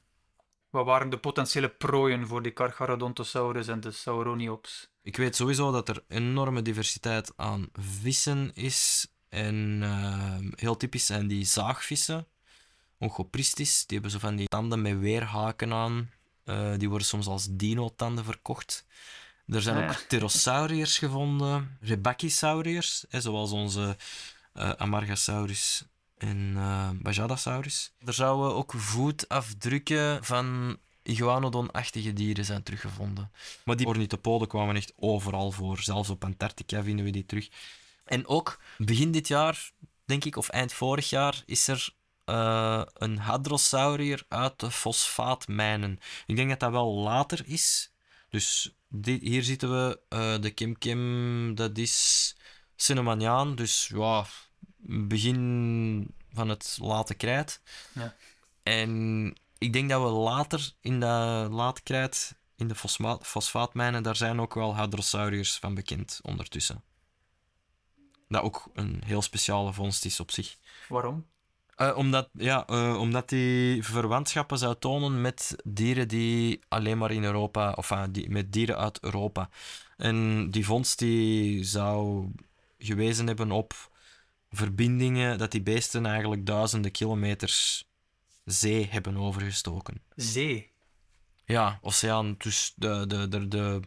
[0.69, 4.89] Wat waren de potentiële prooien voor die Carcharodontosaurus en de Sauroniops?
[5.01, 9.07] Ik weet sowieso dat er enorme diversiteit aan vissen is.
[9.29, 12.27] En uh, heel typisch zijn die zaagvissen.
[12.97, 16.11] Onchopristis, die hebben zo van die tanden met weerhaken aan.
[16.45, 18.85] Uh, die worden soms als dino-tanden verkocht.
[19.47, 23.97] Er zijn ook pterosauriërs gevonden, rebacchisauriërs, zoals onze
[24.53, 25.83] uh, Amargasaurus
[26.19, 27.91] en uh, Bajadasaurus.
[28.05, 33.31] Er zouden ook voetafdrukken van iguanodon-achtige dieren zijn teruggevonden.
[33.63, 35.79] Maar die ornithopoden kwamen echt overal voor.
[35.79, 37.49] Zelfs op Antarctica vinden we die terug.
[38.05, 39.71] En ook begin dit jaar,
[40.05, 41.89] denk ik, of eind vorig jaar, is er
[42.25, 45.99] uh, een hadrosaurier uit de fosfaatmijnen.
[46.25, 47.91] Ik denk dat dat wel later is.
[48.29, 52.35] Dus hier zitten we, uh, de Kim Kim, dat is
[52.75, 53.55] Cinnamaniaan.
[53.55, 54.25] Dus ja,
[54.81, 57.61] begin van het late krijt.
[57.93, 58.15] Ja.
[58.63, 62.75] En ik denk dat we later in de late krijt, in de
[63.21, 66.83] fosfaatmijnen, daar zijn ook wel hadrosauriërs van bekend ondertussen.
[68.27, 70.57] Dat ook een heel speciale vondst is op zich.
[70.87, 71.25] Waarom?
[71.75, 77.23] Eh, omdat, ja, eh, omdat die verwantschappen zou tonen met dieren die alleen maar in
[77.23, 79.49] Europa, of ah, die, met dieren uit Europa.
[79.97, 82.27] En die vondst die zou
[82.77, 83.88] gewezen hebben op
[84.51, 87.87] verbindingen dat die beesten eigenlijk duizenden kilometers
[88.45, 90.01] zee hebben overgestoken.
[90.15, 90.71] Zee.
[91.45, 92.35] Ja, oceaan.
[92.37, 93.79] Dus de, de, de, de,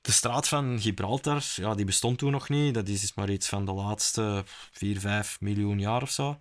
[0.00, 2.74] de straat van Gibraltar, ja, die bestond toen nog niet.
[2.74, 6.38] Dat is dus maar iets van de laatste 4, 5 miljoen jaar of zo.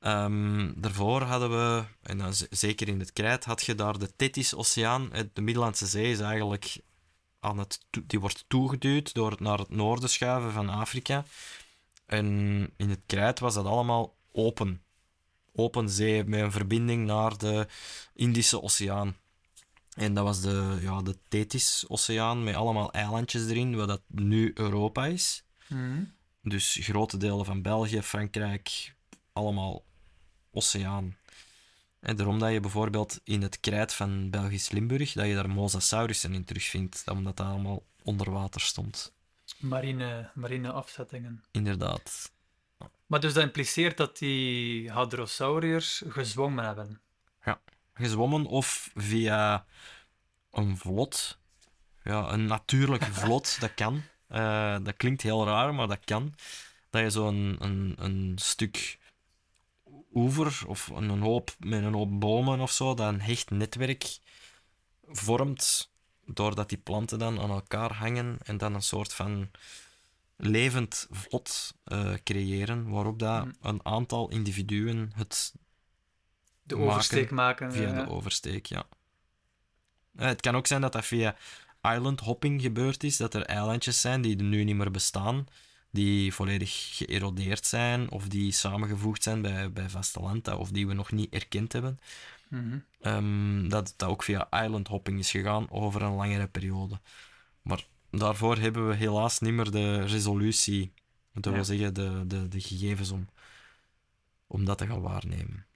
[0.00, 5.12] Ehm, daarvoor hadden we, en dan zeker in het Krijt, had je daar de Tethys-oceaan.
[5.12, 6.76] Eh, De Middellandse Zee is eigenlijk
[7.40, 11.24] aan het, die wordt toegeduwd door het naar het noorden schuiven van Afrika.
[12.06, 12.26] En
[12.76, 14.82] in het Krijt was dat allemaal open.
[15.54, 17.66] Open zee met een verbinding naar de
[18.14, 19.16] Indische Oceaan.
[19.94, 25.06] En dat was de, ja, de Tethys-oceaan met allemaal eilandjes erin, wat dat nu Europa
[25.06, 25.44] is.
[25.68, 26.04] Mhm.
[26.42, 28.94] Dus grote delen van België, Frankrijk,
[29.32, 29.84] allemaal
[30.50, 31.16] oceaan.
[32.00, 36.34] En daarom dat je bijvoorbeeld in het krijt van Belgisch Limburg, dat je daar mosasaurussen
[36.34, 39.13] in terugvindt, omdat dat allemaal onder water stond.
[39.64, 41.44] Marine, marine afzettingen.
[41.50, 42.32] Inderdaad.
[43.06, 47.00] Maar dus dat impliceert dat die hadrosauriërs gezwommen hebben.
[47.94, 49.66] Gezwommen of via
[50.50, 51.38] een vlot.
[52.04, 54.02] Ja, een natuurlijke vlot, dat kan.
[54.26, 56.34] Eh, dat klinkt heel raar, maar dat kan.
[56.90, 58.98] Dat je zo'n een, een stuk
[60.14, 64.18] oever of een een hoop met een hoop bomen of zo, dat een hecht netwerk
[65.06, 65.92] vormt,
[66.26, 69.50] doordat die planten dan aan elkaar hangen en dan een soort van
[70.36, 73.52] levend vlot eh, creëren, waarop dat Mm.
[73.62, 75.54] een aantal individuen het
[76.62, 77.72] De oversteek maken.
[77.72, 78.04] Via ja.
[78.04, 78.86] de oversteek, ja.
[80.16, 81.36] Eh, Het kan ook zijn dat dat via
[81.82, 85.46] island hopping gebeurd is, dat er eilandjes zijn die er nu niet meer bestaan,
[85.90, 90.94] die volledig geërodeerd zijn of die samengevoegd zijn bij, bij vasteland, eh, of die we
[90.94, 92.00] nog niet erkend hebben.
[92.54, 92.78] Mhm.
[93.00, 97.00] Ehm, dat dat ook via island hopping is gegaan over een langere periode.
[97.62, 100.92] Maar daarvoor hebben we helaas niet meer de resolutie,
[101.32, 101.62] dat wil Ja.
[101.62, 103.28] zeggen de, de, de gegevens om,
[104.46, 105.66] om dat te gaan waarnemen.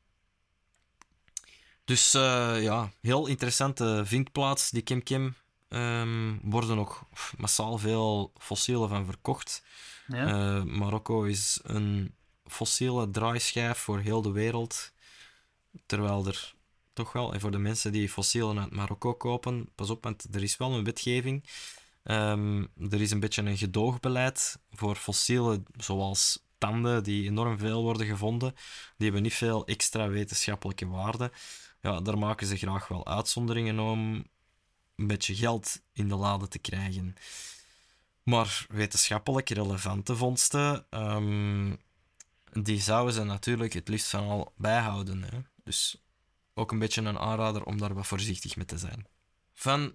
[1.84, 5.34] Dus eh, ja, heel interessante vindplaats, die Kim Kim.
[5.68, 9.62] Ehm worden ook massaal veel fossielen van verkocht.
[10.06, 10.26] Ja.
[10.26, 12.14] Eh, Marokko is een
[12.46, 14.92] fossiele draaischijf voor heel de wereld.
[15.86, 16.54] Terwijl er
[16.98, 20.42] toch wel, en voor de mensen die fossielen uit Marokko kopen, pas op, want er
[20.42, 21.44] is wel een wetgeving.
[22.02, 28.06] Ehm, er is een beetje een gedoogbeleid voor fossielen, zoals tanden, die enorm veel worden
[28.06, 28.54] gevonden.
[28.96, 31.32] Die hebben niet veel extra wetenschappelijke waarde.
[31.80, 34.24] Ja, daar maken ze graag wel uitzonderingen om
[34.96, 37.14] een beetje geld in de lade te krijgen.
[38.22, 41.74] Maar wetenschappelijk relevante vondsten, ehm,
[42.52, 45.22] die zouden ze natuurlijk het liefst van al bijhouden.
[45.22, 45.38] Hè?
[45.64, 46.07] Dus
[46.58, 49.06] ook een beetje een aanrader om daar wat voorzichtig mee te zijn.
[49.54, 49.94] Van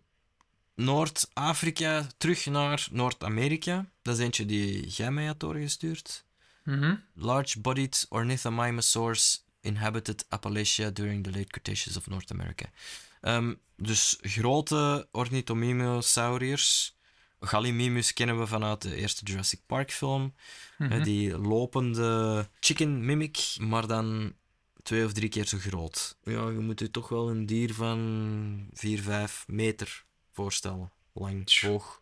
[0.75, 3.85] Noord-Afrika terug naar Noord-Amerika.
[4.01, 6.25] Dat is eentje die jij mij had doorgestuurd.
[6.63, 6.95] Mhm.
[7.13, 12.65] Large-bodied ornithomimosaurs inhabited Appalachia during the late Cretaceous of North America.
[13.21, 16.95] Ehm, dus grote ornithomimosauriërs.
[17.39, 20.33] Gallimimus kennen we vanuit de eerste Jurassic Park film.
[20.77, 20.91] Mhm.
[20.91, 24.33] Eh, die lopende chicken mimic, maar dan
[24.83, 26.17] twee of drie keer zo groot.
[26.23, 30.91] Ja, je moet je toch wel een dier van 4, 5 meter voorstellen.
[31.13, 32.01] Lang, hoog.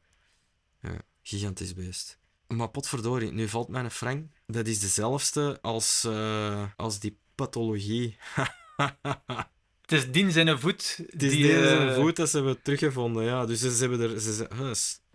[0.82, 2.20] Ja, gigantisch beest.
[2.48, 4.32] Maar potverdorie, nu valt mij een frank.
[4.48, 8.18] Dat is dezelfde als, eh, als die pathologie.
[9.82, 11.00] Het is Dien zijn voet.
[11.10, 13.24] Het is die, deze eh, voet dat ze hebben teruggevonden.
[13.24, 13.46] Ja.
[13.46, 14.48] Dus ze, ze hebben er ze,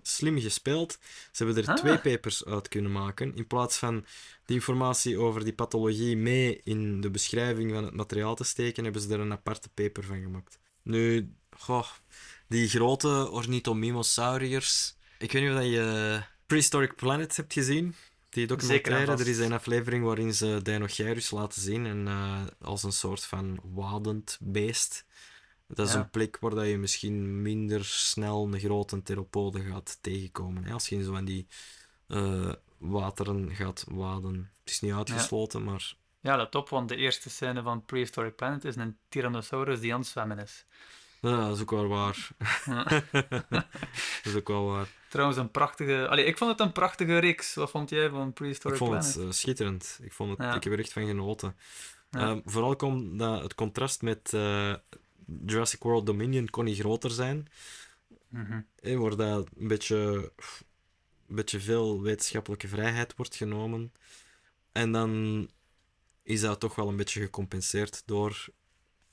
[0.07, 0.99] slim gespeeld.
[1.33, 1.77] Ze hebben er Ah.
[1.77, 3.37] twee papers uit kunnen maken.
[3.37, 4.05] In plaats van
[4.45, 9.03] de informatie over die pathologie mee in de beschrijving van het materiaal te steken, hebben
[9.03, 10.59] ze er een aparte paper van gemaakt.
[10.83, 11.87] Nu, goh,
[12.49, 14.95] die grote ornithomimosauriërs.
[15.19, 17.95] Ik weet niet of je Prehistoric Planet hebt gezien.
[18.29, 19.13] Die documentaire.
[19.13, 21.87] Er is een aflevering waarin ze Deinocheirus laten zien.
[21.87, 25.05] En eh, als een soort van wadend beest.
[25.69, 25.99] Dat is Ja.
[26.01, 30.65] een plek waar dat je misschien minder snel een grote theropode gaat tegenkomen.
[30.65, 30.73] Hè?
[30.73, 31.47] Als je in zo van die
[32.07, 34.51] eh, wateren gaat waden.
[34.61, 38.65] Het is niet uitgesloten, maar Ja, dat top, want de eerste scène van Prehistoric Planet
[38.65, 40.67] is een Tyrannosaurus die aan het zwemmen is.
[41.21, 42.29] ja, dat is ook wel waar.
[42.65, 42.85] Ja.
[43.49, 43.65] dat
[44.25, 44.89] is ook wel waar.
[45.09, 46.09] Trouwens, een prachtige...
[46.09, 47.55] Allee, ik vond het een prachtige reeks.
[47.55, 49.15] Wat vond jij van Ik Prehistoric vond Planet?
[49.15, 49.99] het eh, schitterend.
[50.03, 50.55] Ik, vond het, Ja.
[50.55, 51.57] ik heb er echt van genoten.
[52.11, 52.21] Ja.
[52.21, 54.75] Ehm, vooral omdat het contrast met eh,
[55.47, 57.49] Jurassic World Dominion kon niet groter zijn.
[58.29, 58.61] Mhm.
[58.81, 60.33] hè, waar dat een beetje,
[61.29, 63.93] een beetje veel wetenschappelijke vrijheid wordt genomen.
[64.73, 65.51] En dan
[66.23, 68.47] is dat toch wel een beetje gecompenseerd door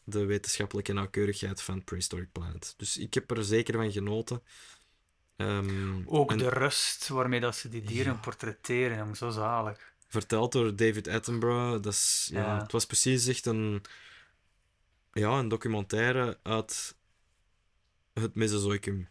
[0.03, 2.73] de wetenschappelijke nauwkeurigheid van Prehistoric Planet.
[2.77, 4.41] Dus ik heb er zeker van genoten.
[5.35, 8.19] Ehm, Ook en de rust waarmee dat ze die dieren Ja.
[8.19, 9.93] portretteren, jong, zo zalig.
[10.07, 11.83] Verteld door David Attenborough.
[11.83, 12.41] Dat is, ja.
[12.41, 12.61] Ja.
[12.61, 13.81] het was precies echt een,
[15.13, 16.95] ja, een documentaire uit
[18.13, 19.09] het Mesozoicum.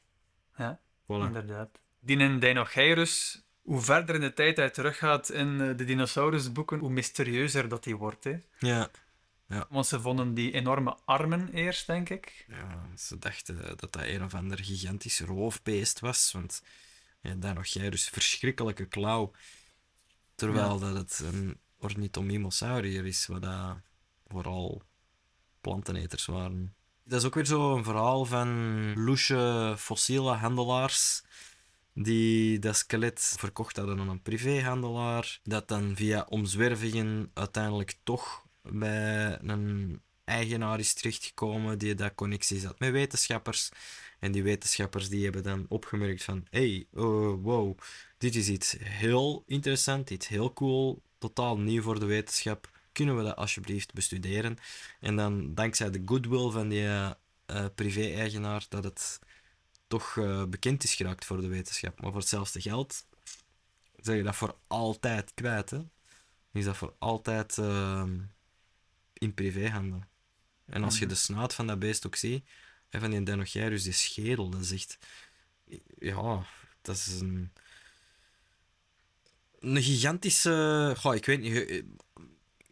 [0.57, 1.07] Ja, Voilà.
[1.27, 1.79] inderdaad.
[2.01, 6.91] Die in Dinocheirus, hoe verder in de tijd hij teruggaat in eh, de dinosaurusboeken, hoe
[6.91, 8.25] mysterieuzer dat die wordt.
[8.25, 8.37] Hè.
[8.59, 8.91] Ja.
[9.69, 12.45] Want ze vonden die enorme armen eerst, denk ik.
[12.49, 16.33] ja, ze dachten dat dat een of ander gigantisch roofbeest was.
[16.33, 16.63] Want
[17.21, 19.33] ja, daar nog jij dus verschrikkelijke klauw.
[20.35, 23.77] Terwijl dat het een ornithomimosaurier is, wat dat
[24.27, 24.83] vooral
[25.63, 26.75] planteneters waren.
[27.05, 31.23] Dat is ook weer zo een verhaal van loesje fossiele handelaars
[31.95, 39.39] die dat skelet verkocht hadden aan een privéhandelaar, dat dan via omzwervingen uiteindelijk toch bij
[39.43, 43.69] een eigenaar is terechtgekomen die dat connecties had met wetenschappers.
[44.19, 47.79] En die wetenschappers die hebben dan opgemerkt van, hey, oh, wow,
[48.19, 52.71] dit is iets heel interessant, iets heel cool, totaal nieuw voor de wetenschap.
[52.93, 54.59] Kunnen we dat alsjeblieft bestuderen?
[55.01, 57.11] En dan, dankzij de goodwill van die eh,
[57.47, 59.19] eh, privé-eigenaar, dat het
[59.87, 62.01] toch eh, bekend is geraakt voor de wetenschap.
[62.01, 63.07] Maar voor hetzelfde geld
[63.97, 65.71] zeg je dat voor altijd kwijt.
[65.71, 65.81] Hè?
[66.53, 68.19] Is dat voor altijd ehm,
[69.13, 70.09] in privéhanden.
[70.67, 72.49] En als je de snuit van dat beest ook ziet,
[72.89, 74.99] en van die Dinocheirus, die schedel, dat is echt...
[75.99, 76.47] Ja,
[76.83, 77.53] dat is een...
[79.59, 80.95] Een gigantische...
[80.99, 81.85] Goh, ik weet niet...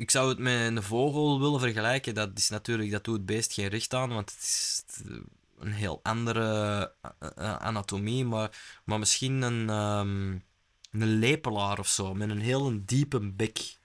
[0.00, 2.14] Ik zou het met een vogel willen vergelijken.
[2.14, 2.90] Dat is natuurlijk...
[2.90, 4.84] Dat doet het beest geen recht aan, want het is
[5.58, 6.44] een heel andere
[7.18, 8.24] eh, eh, anatomie.
[8.24, 10.30] Maar, maar misschien een, ehm,
[11.02, 13.78] een lepelaar of zo, met een heel diepe bek.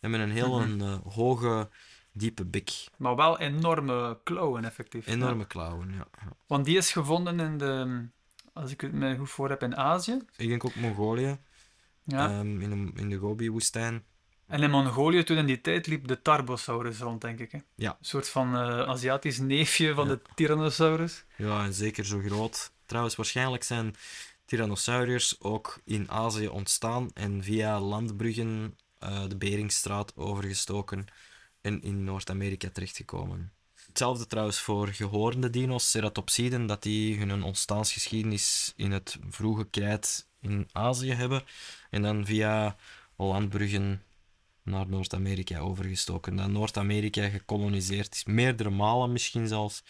[0.00, 0.70] En met een heel Mhm.
[0.70, 1.68] een, eh, hoge,
[2.12, 2.70] diepe bek.
[2.96, 5.06] Maar wel enorme klauwen, effectief.
[5.06, 5.44] Enorme Ja.
[5.46, 6.06] klauwen, ja.
[6.24, 6.32] ja.
[6.46, 8.04] Want die is gevonden in de,
[8.52, 10.18] als ik het me goed voor heb, in Azië.
[10.36, 11.38] Ik denk ook Mongolië,
[12.02, 12.28] Ja.
[12.30, 14.04] ehm, in, de, in de Gobi-woestijn.
[14.52, 17.52] En in Mongolië, toen in die tijd, liep de Tarbosaurus rond, denk ik.
[17.52, 17.58] Hè?
[17.74, 17.90] Ja.
[17.90, 20.14] Een soort van eh, Aziatisch neefje van Ja.
[20.14, 21.24] de Tyrannosaurus.
[21.36, 22.72] Ja, en zeker zo groot.
[22.86, 23.94] Trouwens, waarschijnlijk zijn
[24.44, 31.06] Tyrannosauriërs ook in Azië ontstaan en via landbruggen eh, de Beringstraat overgestoken
[31.60, 33.52] en in Noord-Amerika terechtgekomen.
[33.86, 40.68] Hetzelfde trouwens voor gehoornde dino's, ceratopsiden, dat die hun ontstaansgeschiedenis in het vroege krijt in
[40.72, 41.42] Azië hebben
[41.90, 42.76] en dan via
[43.16, 44.02] landbruggen
[44.62, 46.36] naar Noord-Amerika overgestoken.
[46.36, 49.82] Dan Noord-Amerika gekoloniseerd is, meerdere malen misschien zelfs,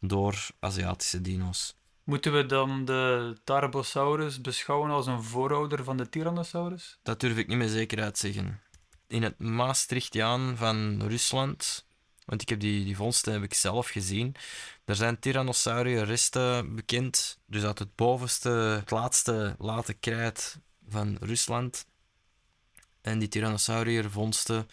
[0.00, 1.76] door Aziatische dino's.
[2.04, 6.98] Moeten we dan de Tarbosaurus beschouwen als een voorouder van de Tyrannosaurus?
[7.02, 8.60] Dat durf ik niet met zekerheid zeggen.
[9.06, 11.86] In het Maastrichtiaan van Rusland,
[12.24, 14.34] want ik heb die, die vondsten heb ik zelf gezien,
[14.84, 20.58] er zijn Tyrannosaurië resten bekend, dus uit het bovenste, het laatste late krijt
[20.88, 21.86] van Rusland.
[23.06, 24.68] En die Tyrannosauriër vondsten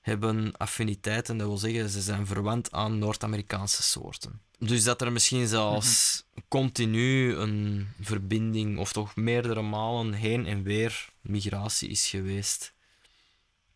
[0.00, 4.40] hebben affiniteiten, dat wil zeggen, ze zijn verwant aan Noord-Amerikaanse soorten.
[4.58, 11.08] Dus dat er misschien zelfs continu een verbinding, of toch meerdere malen heen en weer
[11.20, 12.72] migratie is geweest.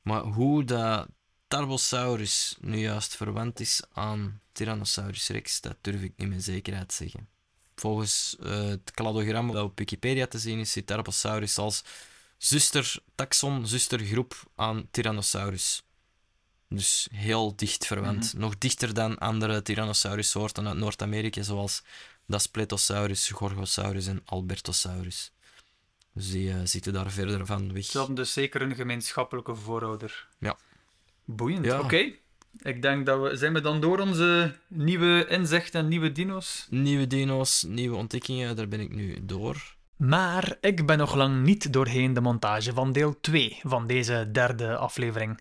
[0.02, 1.08] Maar hoe dat
[1.48, 7.28] Tarbosaurus nu juist verwant is aan Tyrannosaurus rex, dat durf ik niet met zekerheid zeggen.
[7.74, 11.84] Volgens eh, het kladogram dat op Wikipedia te zien is, zit Tarbosaurus als
[12.44, 15.82] zuster-taxon, zustergroep aan Tyrannosaurus.
[16.68, 18.34] Dus heel dicht verwant.
[18.36, 21.82] Nog dichter dan andere Tyrannosaurus-soorten uit Noord-Amerika, zoals
[22.26, 25.32] Daspletosaurus, Gorgosaurus en Albertosaurus.
[26.12, 27.84] Dus die eh, zitten daar verder van weg.
[27.84, 30.28] Ze hadden dus zeker een gemeenschappelijke voorouder.
[30.38, 30.56] Ja.
[31.24, 31.64] Boeiend.
[31.64, 31.80] Ja.
[31.80, 32.12] Oké.
[32.62, 33.36] Ik denk dat we...
[33.36, 36.66] Zijn we dan door onze nieuwe inzichten en nieuwe dino's?
[36.70, 39.74] Nieuwe dino's, nieuwe ontdekkingen, daar ben ik nu door.
[39.96, 44.76] Maar ik ben nog lang niet doorheen de montage van deel 2 van deze derde
[44.76, 45.40] aflevering.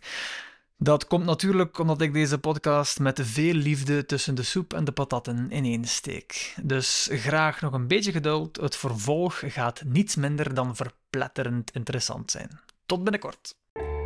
[0.77, 4.91] Dat komt natuurlijk omdat ik deze podcast met veel liefde tussen de soep en de
[4.91, 6.55] patatten ineensteek.
[6.63, 8.57] Dus graag nog een beetje geduld.
[8.57, 12.59] Het vervolg gaat niets minder dan verpletterend interessant zijn.
[12.85, 13.55] Tot binnenkort.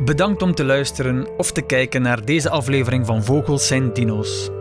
[0.04, 4.57] Bedankt om te luisteren of te kijken naar deze aflevering van Vogels zijn Dino's.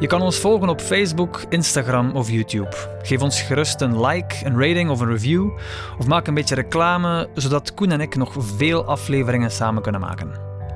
[0.00, 2.76] Je kan ons volgen op Facebook, Instagram of YouTube.
[3.02, 5.50] Geef ons gerust een like, een rating of een review,
[5.98, 10.30] of maak een beetje reclame, zodat Koen en ik nog veel afleveringen samen kunnen maken.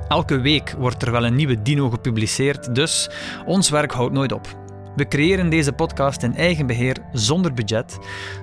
[0.07, 3.09] Elke week wordt er wel een nieuwe dino gepubliceerd, dus
[3.45, 4.47] ons werk houdt nooit op.
[4.95, 7.99] We creëren deze podcast in eigen beheer zonder budget,